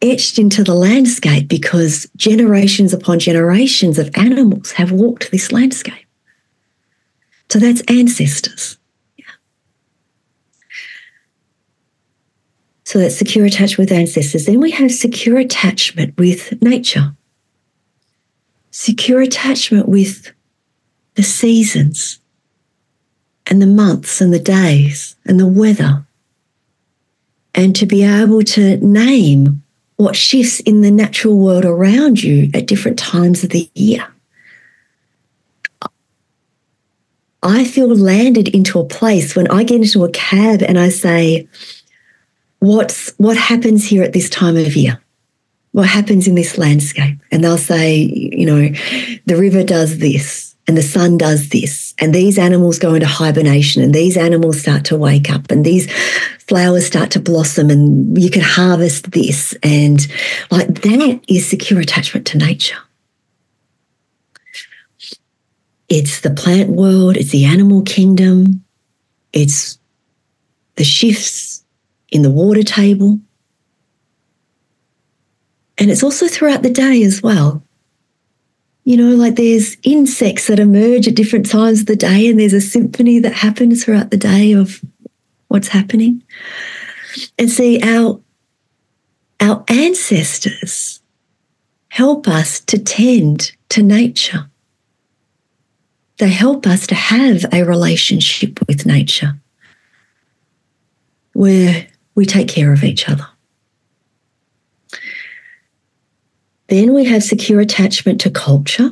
[0.01, 6.05] etched into the landscape because generations upon generations of animals have walked this landscape.
[7.49, 8.77] So that's ancestors.
[12.83, 14.45] So that's secure attachment with ancestors.
[14.45, 17.13] Then we have secure attachment with nature,
[18.71, 20.31] secure attachment with
[21.15, 22.19] the seasons
[23.45, 26.05] and the months and the days and the weather.
[27.53, 29.63] And to be able to name
[29.97, 34.07] what shifts in the natural world around you at different times of the year.
[37.43, 41.47] I feel landed into a place when I get into a cab and I say,
[42.59, 44.99] What's what happens here at this time of year?
[45.73, 47.19] What happens in this landscape?
[47.31, 48.69] And they'll say, you know,
[49.27, 53.81] the river does this and the sun does this, and these animals go into hibernation,
[53.81, 55.91] and these animals start to wake up, and these
[56.39, 59.55] flowers start to blossom, and you can harvest this.
[59.63, 60.05] And
[60.51, 62.77] like that is secure attachment to nature.
[65.89, 68.63] It's the plant world, it's the animal kingdom,
[69.33, 69.79] it's
[70.75, 71.63] the shifts
[72.09, 73.19] in the water table.
[75.77, 77.63] And it's also throughout the day as well
[78.87, 82.53] you know, like there's insects that emerge at different times of the day, and there's
[82.53, 84.79] a symphony that happens throughout the day of
[85.49, 86.23] what's happening.
[87.37, 88.21] And see, our,
[89.41, 91.01] our ancestors
[91.89, 94.49] help us to tend to nature.
[96.19, 99.37] They help us to have a relationship with nature
[101.33, 103.27] where we take care of each other.
[106.67, 108.91] Then we have secure attachment to culture,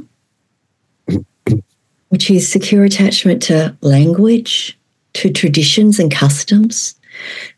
[2.10, 4.78] which is secure attachment to language,
[5.14, 6.96] to traditions and customs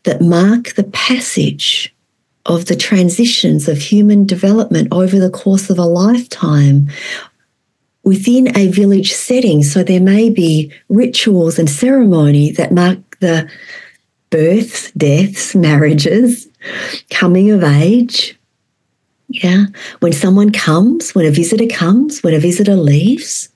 [0.04, 1.94] that mark the passage
[2.46, 6.88] of the transitions of human development over the course of a lifetime
[8.04, 9.62] within a village setting.
[9.62, 13.50] So there may be rituals and ceremony that mark the
[14.30, 16.48] births, deaths, marriages,
[17.10, 18.37] coming of age,
[19.28, 19.66] yeah.
[20.00, 23.48] When someone comes, when a visitor comes, when a visitor leaves,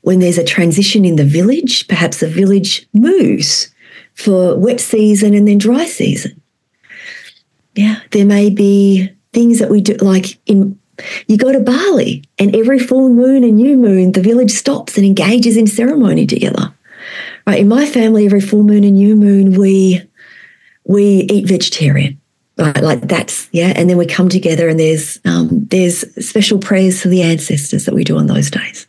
[0.00, 3.72] when there's a transition in the village, perhaps the village moves
[4.14, 6.40] for wet season and then dry season.
[7.74, 8.00] Yeah.
[8.10, 10.78] There may be things that we do, like in
[11.28, 15.06] you go to Bali and every full moon and new moon, the village stops and
[15.06, 16.74] engages in ceremony together.
[17.46, 17.60] Right.
[17.60, 20.02] In my family, every full moon and new moon, we
[20.84, 22.19] we eat vegetarian.
[22.60, 27.00] Right, like that's yeah, and then we come together, and there's um, there's special prayers
[27.00, 28.86] for the ancestors that we do on those days.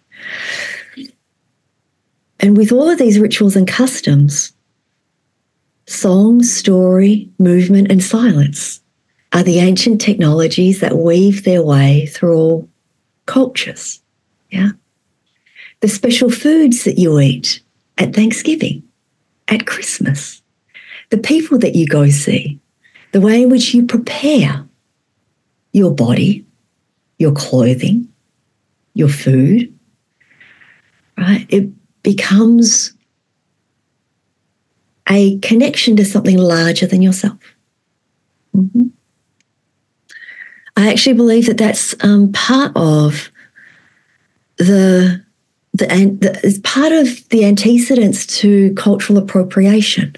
[2.41, 4.51] And with all of these rituals and customs,
[5.86, 8.82] song, story, movement, and silence
[9.32, 12.69] are the ancient technologies that weave their way through all
[13.26, 14.01] cultures.
[14.49, 14.72] Yeah.
[15.80, 17.61] The special foods that you eat
[17.97, 18.84] at Thanksgiving,
[19.47, 20.41] at Christmas,
[21.09, 22.59] the people that you go see,
[23.12, 24.66] the way in which you prepare
[25.74, 26.45] your body,
[27.18, 28.07] your clothing,
[28.93, 29.78] your food,
[31.18, 31.45] right?
[31.49, 31.70] It
[32.03, 32.93] becomes
[35.09, 37.38] a connection to something larger than yourself.
[38.55, 38.88] Mm-hmm.
[40.78, 43.32] I actually believe that that's um, part of
[44.57, 45.24] the
[45.74, 50.16] the, the is part of the antecedents to cultural appropriation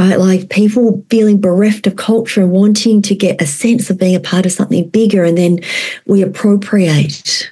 [0.00, 0.18] right?
[0.18, 4.20] Like people feeling bereft of culture and wanting to get a sense of being a
[4.20, 5.60] part of something bigger, and then
[6.06, 7.50] we appropriate,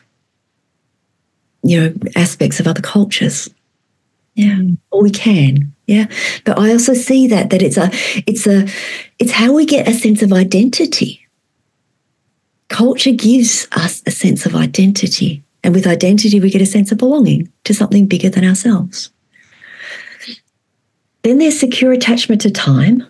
[1.63, 3.51] you know, aspects of other cultures.
[4.35, 5.75] Yeah, or we can.
[5.87, 6.07] Yeah,
[6.45, 7.91] but I also see that that it's a,
[8.27, 8.67] it's a,
[9.19, 11.27] it's how we get a sense of identity.
[12.69, 16.99] Culture gives us a sense of identity, and with identity, we get a sense of
[16.99, 19.11] belonging to something bigger than ourselves.
[21.23, 23.07] Then there's secure attachment to time.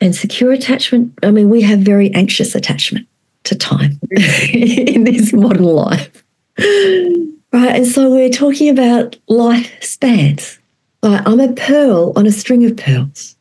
[0.00, 3.08] And secure attachment, I mean, we have very anxious attachment
[3.44, 6.24] to time in this modern life.
[6.58, 7.76] Right.
[7.76, 10.58] And so we're talking about life spans.
[11.02, 13.36] Like I'm a pearl on a string of pearls.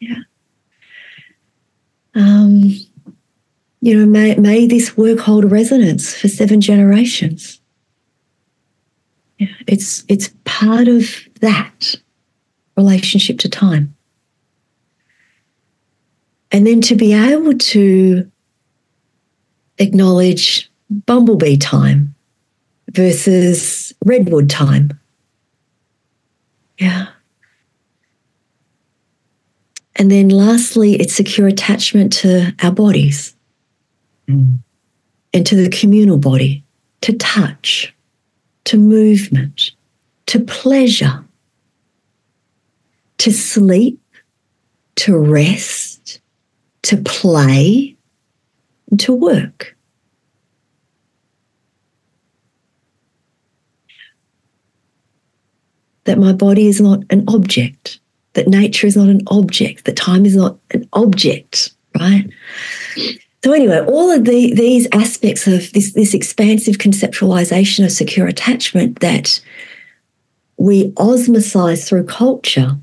[0.00, 0.20] Yeah.
[2.14, 2.62] Um,
[3.80, 7.60] you know, may, may this work hold resonance for seven generations.
[9.38, 11.08] It's it's part of
[11.40, 11.94] that
[12.76, 13.94] relationship to time.
[16.50, 18.30] And then to be able to
[19.78, 22.14] acknowledge bumblebee time
[22.90, 24.98] versus redwood time.
[26.78, 27.08] Yeah.
[29.96, 33.34] And then lastly, it's secure attachment to our bodies
[34.28, 34.58] mm.
[35.32, 36.64] and to the communal body,
[37.02, 37.93] to touch,
[38.64, 39.72] to movement,
[40.26, 41.24] to pleasure,
[43.18, 44.00] to sleep,
[44.96, 46.20] to rest,
[46.82, 47.96] to play,
[48.90, 49.76] and to work.
[56.04, 57.98] That my body is not an object,
[58.34, 62.28] that nature is not an object, that time is not an object, right?
[63.44, 69.00] So anyway, all of the, these aspects of this, this expansive conceptualization of secure attachment
[69.00, 69.38] that
[70.56, 72.78] we osmosize through culture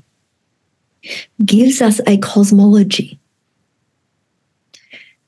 [1.44, 3.18] gives us a cosmology.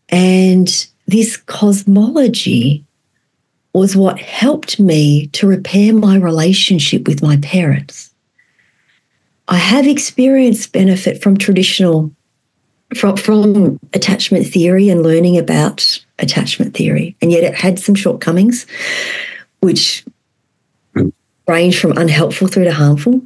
[0.09, 0.69] And
[1.09, 2.85] this cosmology
[3.73, 8.15] was what helped me to repair my relationship with my parents.
[9.49, 12.13] I have experienced benefit from traditional
[12.95, 17.17] from, from attachment theory and learning about attachment theory.
[17.21, 18.67] And yet it had some shortcomings,
[19.61, 20.05] which
[21.47, 23.21] range from unhelpful through to harmful.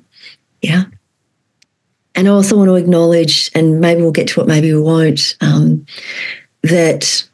[0.63, 0.85] Yeah.
[2.15, 5.37] And I also want to acknowledge, and maybe we'll get to it, maybe we won't,
[5.41, 5.87] um,
[6.63, 7.29] that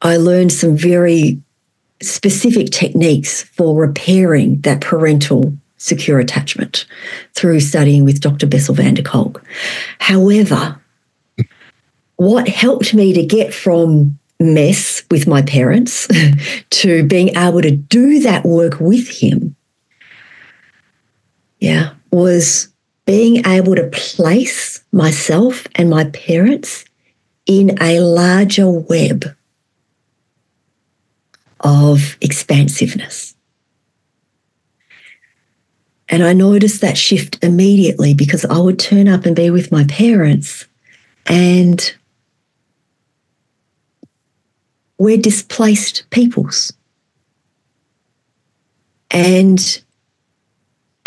[0.00, 1.40] I learned some very
[2.02, 6.86] specific techniques for repairing that parental secure attachment
[7.34, 8.46] through studying with Dr.
[8.46, 9.42] Bessel van der Kolk.
[9.98, 10.80] However,
[12.16, 16.08] what helped me to get from mess with my parents
[16.70, 19.56] to being able to do that work with him,
[21.58, 22.68] yeah, was
[23.06, 26.84] being able to place myself and my parents
[27.46, 29.24] in a larger web
[31.60, 33.34] of expansiveness.
[36.08, 39.84] And I noticed that shift immediately because I would turn up and be with my
[39.84, 40.66] parents
[41.26, 41.94] and
[44.98, 46.72] we're displaced peoples.
[49.10, 49.82] And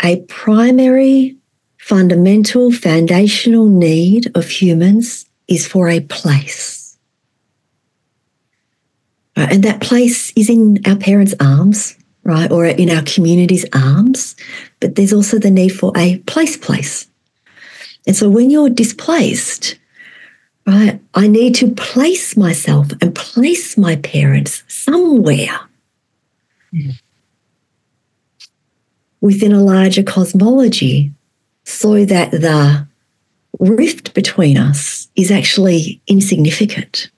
[0.02, 1.36] a primary,
[1.78, 6.96] fundamental, foundational need of humans is for a place.
[9.36, 9.52] Right?
[9.52, 12.50] And that place is in our parents' arms, right?
[12.50, 14.36] Or in our community's arms.
[14.80, 17.08] But there's also the need for a place place.
[18.06, 19.78] And so when you're displaced,
[20.68, 21.00] right?
[21.14, 25.58] I need to place myself and place my parents somewhere
[26.74, 27.00] mm.
[29.22, 31.10] within a larger cosmology
[31.64, 32.86] so that the
[33.58, 37.10] rift between us is actually insignificant.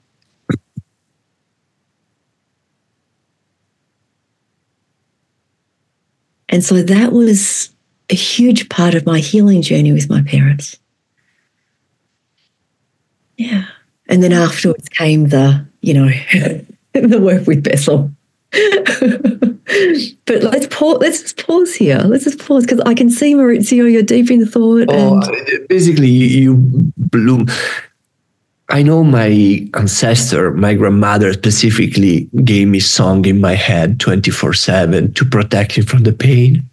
[6.47, 7.69] And so that was
[8.09, 10.80] a huge part of my healing journey with my parents.
[13.41, 13.65] Yeah.
[14.07, 16.07] And then afterwards came the, you know,
[16.93, 18.11] the work with Bessel.
[20.25, 20.97] but let's pause.
[20.99, 21.99] Let's just pause here.
[21.99, 23.91] Let's just pause because I can see Maurizio.
[23.91, 24.87] You're deep in thought.
[24.89, 25.67] Oh, and...
[25.69, 27.47] basically, you, you bloom.
[28.69, 35.13] I know my ancestor, my grandmother specifically, gave me song in my head 24 7
[35.13, 36.69] to protect me from the pain.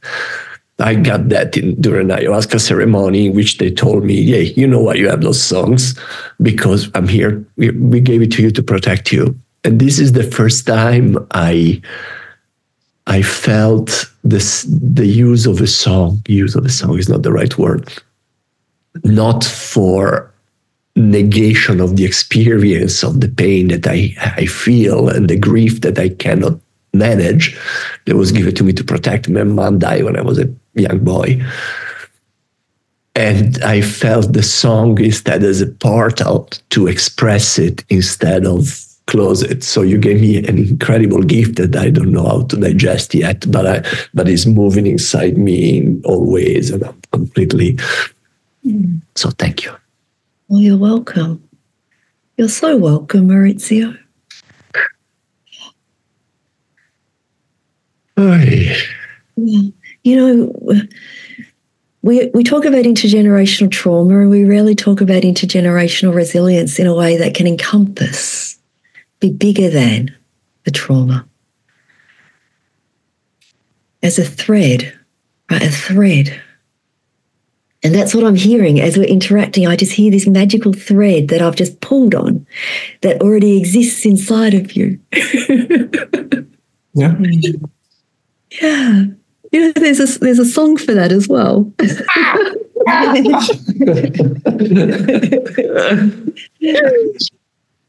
[0.80, 4.80] I got that in, during ayahuasca ceremony, in which they told me, "Yeah, you know
[4.80, 5.98] why you have those songs?
[6.40, 7.44] Because I'm here.
[7.56, 11.18] We, we gave it to you to protect you." And this is the first time
[11.32, 11.82] I
[13.08, 16.22] I felt this the use of a song.
[16.28, 17.92] Use of a song is not the right word.
[19.02, 20.32] Not for
[20.94, 25.98] negation of the experience of the pain that I, I feel and the grief that
[25.98, 26.58] I cannot
[26.92, 27.56] manage
[28.06, 31.00] that was given to me to protect my mom died when I was a young
[31.00, 31.42] boy.
[33.14, 39.42] And I felt the song instead as a portal to express it instead of close
[39.42, 39.64] it.
[39.64, 43.50] So you gave me an incredible gift that I don't know how to digest yet,
[43.50, 43.82] but I
[44.14, 47.78] but it's moving inside me in all ways, and I'm completely.
[48.64, 49.00] Mm.
[49.16, 49.74] So thank you.
[50.48, 51.42] Well, you're welcome.
[52.36, 53.98] You're so welcome, Maurizio.
[58.16, 58.76] Hey.
[59.36, 59.70] Yeah.
[60.04, 60.82] You know,
[62.02, 66.94] we, we talk about intergenerational trauma and we rarely talk about intergenerational resilience in a
[66.94, 68.58] way that can encompass,
[69.20, 70.14] be bigger than
[70.64, 71.26] the trauma.
[74.02, 74.96] As a thread,
[75.50, 75.62] right?
[75.62, 76.40] A thread.
[77.82, 79.66] And that's what I'm hearing as we're interacting.
[79.66, 82.46] I just hear this magical thread that I've just pulled on
[83.02, 84.98] that already exists inside of you.
[86.94, 87.16] yeah.
[88.60, 89.04] Yeah.
[89.52, 91.72] You know, there's a there's a song for that as well.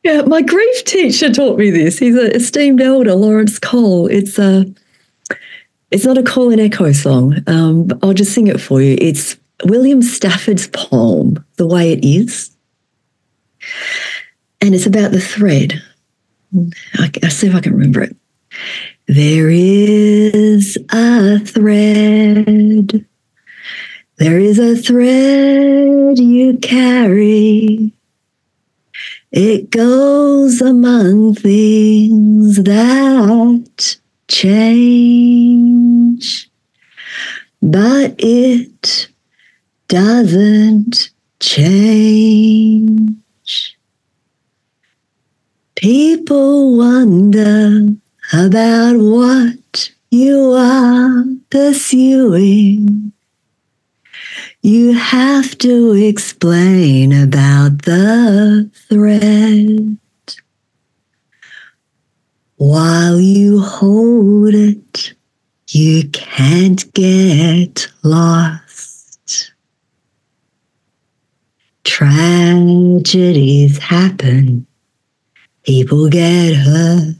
[0.03, 1.99] yeah, my grief teacher taught me this.
[1.99, 4.07] He's an esteemed elder, Lawrence Cole.
[4.07, 4.65] It's a
[5.91, 7.35] it's not a call and echo song.
[7.47, 8.97] Um, I'll just sing it for you.
[8.99, 12.51] It's William Stafford's poem, The Way It Is.
[14.61, 15.81] And it's about the thread.
[16.95, 18.15] I, I'll see if I can remember it.
[19.11, 23.07] There is a thread.
[24.17, 27.91] There is a thread you carry.
[29.31, 33.97] It goes among things that
[34.27, 35.71] change,
[37.63, 39.09] but it
[39.87, 43.15] doesn't change.
[45.75, 47.58] People wonder
[48.31, 53.11] about what you are pursuing.
[54.61, 59.97] You have to explain about the thread.
[62.57, 65.13] While you hold it,
[65.69, 69.53] you can't get lost.
[71.83, 74.67] Tragedies happen,
[75.63, 77.18] people get hurt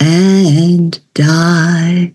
[0.00, 2.14] and die.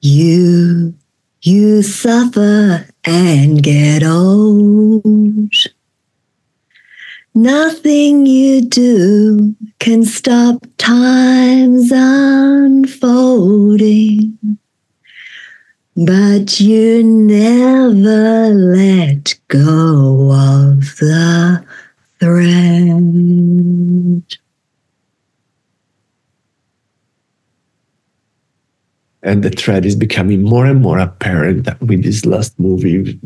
[0.00, 0.94] You,
[1.42, 5.54] you suffer and get old.
[7.34, 12.98] Nothing you do can stop time's unfolding.
[15.96, 21.64] But you never let go of the
[22.18, 22.80] thread.
[29.22, 33.18] And the thread is becoming more and more apparent with this last movie.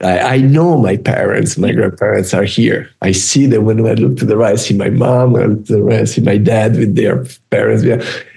[0.00, 2.88] I, I, know my parents, my grandparents are here.
[3.02, 5.66] I see them when I look to the right, I see my mom, I look
[5.66, 7.82] to the right, I see my dad with their parents.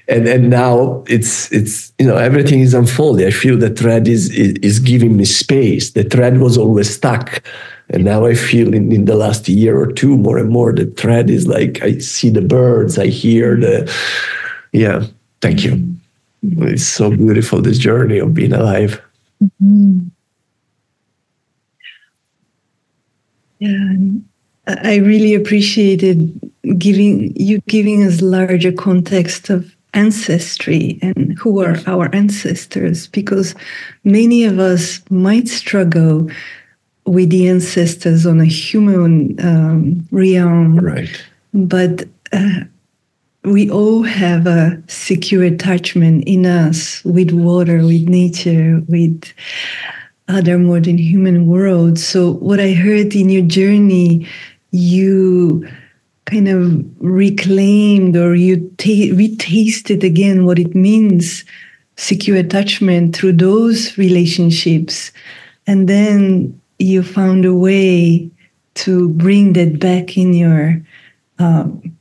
[0.07, 3.27] And and now it's it's you know everything is unfolding.
[3.27, 5.91] I feel the thread is, is, is giving me space.
[5.91, 7.43] The thread was always stuck.
[7.89, 10.85] And now I feel in, in the last year or two more and more the
[10.85, 13.93] thread is like I see the birds, I hear the
[14.71, 15.05] yeah.
[15.41, 15.95] Thank you.
[16.43, 19.01] It's so beautiful, this journey of being alive.
[19.43, 20.07] Mm-hmm.
[23.59, 23.93] Yeah,
[24.67, 32.13] I really appreciated giving you giving us larger context of ancestry and who are our
[32.15, 33.53] ancestors because
[34.03, 36.29] many of us might struggle
[37.05, 41.23] with the ancestors on a human um, realm right
[41.53, 42.61] but uh,
[43.43, 49.33] we all have a secure attachment in us with water, with nature, with
[50.27, 52.05] other more than human worlds.
[52.05, 54.27] So, what I heard in your journey,
[54.71, 55.67] you
[56.25, 61.43] kind of reclaimed or you ta- retasted again what it means
[61.97, 65.11] secure attachment through those relationships.
[65.67, 68.29] And then you found a way
[68.75, 70.81] to bring that back in your
[71.37, 71.95] um,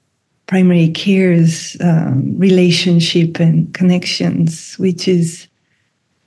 [0.51, 5.47] primary care's um, relationship and connections, which is,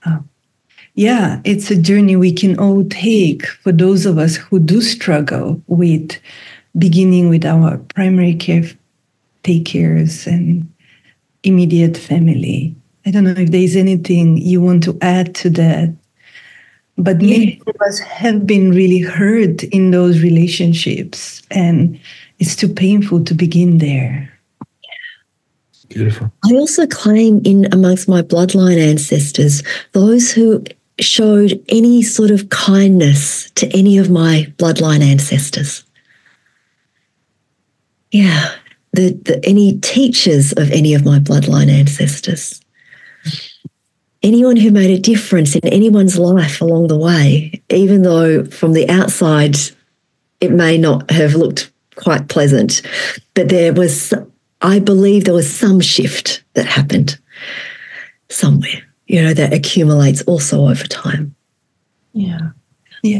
[0.05, 0.19] uh,
[0.95, 5.61] yeah, it's a journey we can all take for those of us who do struggle
[5.67, 6.17] with
[6.77, 8.63] beginning with our primary care
[9.43, 10.71] take cares and
[11.43, 12.73] immediate family.
[13.05, 15.93] I don't know if there's anything you want to add to that.
[16.97, 17.39] But yeah.
[17.39, 21.99] many of us have been really hurt in those relationships, and
[22.39, 24.29] it's too painful to begin there.
[25.89, 26.31] Beautiful.
[26.43, 29.61] I also claim in amongst my bloodline ancestors
[29.91, 30.63] those who
[30.99, 35.83] showed any sort of kindness to any of my bloodline ancestors.
[38.11, 38.53] Yeah,
[38.93, 42.61] the, the, any teachers of any of my bloodline ancestors,
[44.21, 48.87] anyone who made a difference in anyone's life along the way, even though from the
[48.89, 49.57] outside
[50.39, 52.81] it may not have looked quite pleasant,
[53.33, 54.13] but there was,
[54.61, 57.19] I believe, there was some shift that happened
[58.29, 61.35] somewhere, you know, that accumulates also over time.
[62.13, 62.49] Yeah.
[63.03, 63.19] Yeah.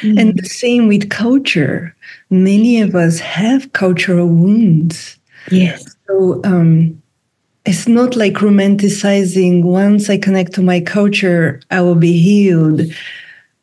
[0.00, 0.20] Mm.
[0.20, 1.94] And the same with culture.
[2.30, 5.18] Many of us have cultural wounds.
[5.50, 5.96] Yes.
[6.06, 7.02] So um,
[7.64, 12.82] it's not like romanticizing once I connect to my culture, I will be healed.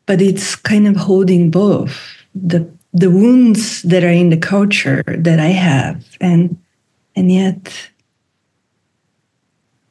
[0.06, 1.96] But it's kind of holding both
[2.34, 6.58] the the wounds that are in the culture that I have and
[7.16, 7.90] and yet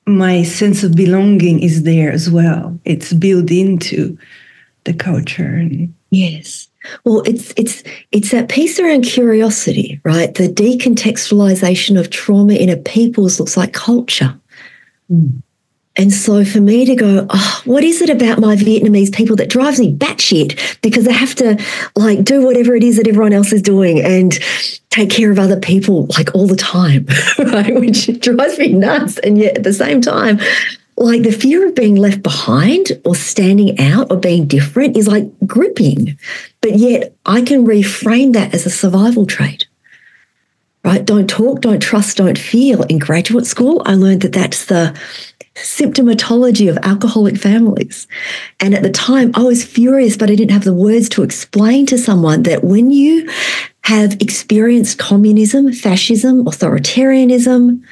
[0.09, 2.79] my sense of belonging is there as well.
[2.85, 4.19] It's built into
[4.85, 5.69] the culture.
[6.11, 6.69] Yes.
[7.05, 7.83] Well, it's it's
[8.13, 10.35] it's that piece around curiosity, right?
[10.35, 14.35] The decontextualization of trauma in a people's looks like culture.
[15.13, 15.43] Mm.
[15.99, 19.51] And so for me to go, oh, what is it about my Vietnamese people that
[19.51, 21.61] drives me batshit because they have to
[21.97, 24.39] like do whatever it is that everyone else is doing and
[24.91, 27.07] take care of other people like all the time,
[27.39, 27.75] right?
[27.75, 29.19] Which drives me nuts.
[29.19, 30.39] And yet at the same time,
[30.97, 35.29] like the fear of being left behind or standing out or being different is like
[35.47, 36.17] gripping.
[36.61, 39.67] But yet I can reframe that as a survival trait.
[40.85, 41.05] Right?
[41.05, 42.85] Don't talk, don't trust, don't feel.
[42.85, 44.97] In graduate school, I learned that that's the
[45.63, 48.07] symptomatology of alcoholic families.
[48.61, 51.87] And at the time, I was furious, but I didn't have the words to explain
[51.87, 53.31] to someone that when you
[53.83, 57.83] have experienced communism, fascism, authoritarianism,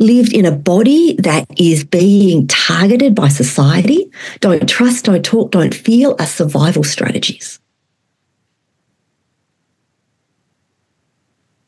[0.00, 5.74] lived in a body that is being targeted by society, don't trust, don't talk, don't
[5.74, 7.60] feel are survival strategies.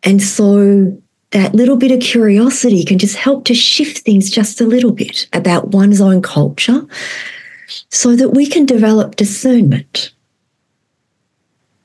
[0.03, 1.01] And so
[1.33, 5.28] that little bit of curiosity can just help to shift things just a little bit
[5.33, 6.87] about one's own culture
[7.91, 10.12] so that we can develop discernment.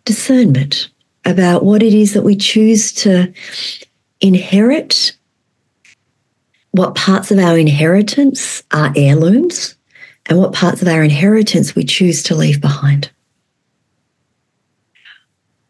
[0.03, 0.89] Discernment
[1.25, 3.31] about what it is that we choose to
[4.21, 5.15] inherit,
[6.71, 9.75] what parts of our inheritance are heirlooms,
[10.27, 13.11] and what parts of our inheritance we choose to leave behind.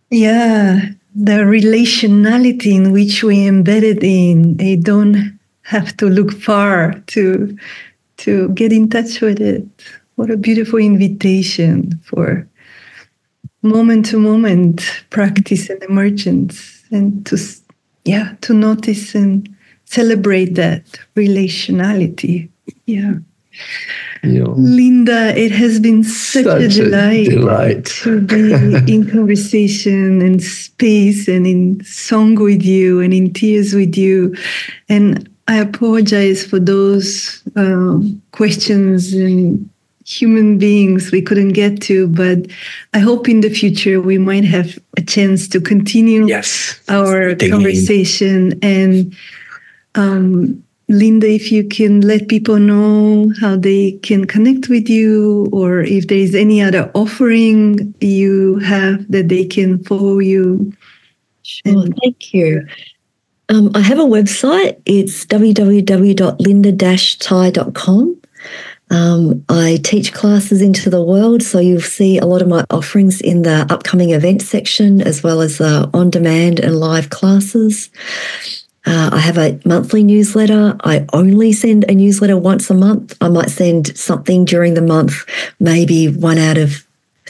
[0.09, 0.82] Yeah,
[1.16, 7.57] the relationality in which we embedded in, they don't have to look far to
[8.18, 9.66] to get in touch with it.
[10.16, 12.47] What a beautiful invitation for
[13.61, 17.38] moment to moment practice and emergence and to
[18.03, 19.49] yeah to notice and
[19.86, 20.84] celebrate that
[21.16, 22.49] relationality
[22.86, 23.13] yeah
[24.23, 28.53] Linda, it has been such, such a, delight a delight to be
[28.91, 34.35] in conversation and space and in song with you and in tears with you.
[34.89, 37.99] And I apologize for those uh,
[38.31, 39.69] questions and
[40.05, 42.47] human beings we couldn't get to, but
[42.93, 46.79] I hope in the future we might have a chance to continue yes.
[46.87, 49.15] our conversation and
[49.95, 55.81] um, Linda, if you can let people know how they can connect with you, or
[55.81, 60.71] if there is any other offering you have that they can follow you.
[61.43, 62.65] Sure, and- thank you.
[63.49, 64.79] Um, I have a website.
[64.86, 68.21] It's www.lindathai.com.
[68.91, 73.19] Um, I teach classes into the world, so you'll see a lot of my offerings
[73.21, 77.89] in the upcoming event section, as well as uh, on demand and live classes.
[78.86, 80.75] Uh, I have a monthly newsletter.
[80.83, 83.17] I only send a newsletter once a month.
[83.19, 85.25] I might send something during the month,
[85.59, 86.86] maybe one out of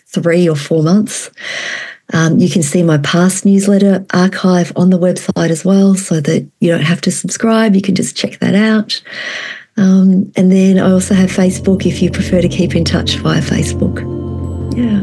[0.06, 1.32] three or four months.
[2.14, 6.48] Um, you can see my past newsletter archive on the website as well, so that
[6.60, 7.76] you don't have to subscribe.
[7.76, 9.02] You can just check that out.
[9.78, 13.42] Um, and then I also have Facebook if you prefer to keep in touch via
[13.42, 14.00] Facebook.
[14.76, 15.02] Yeah.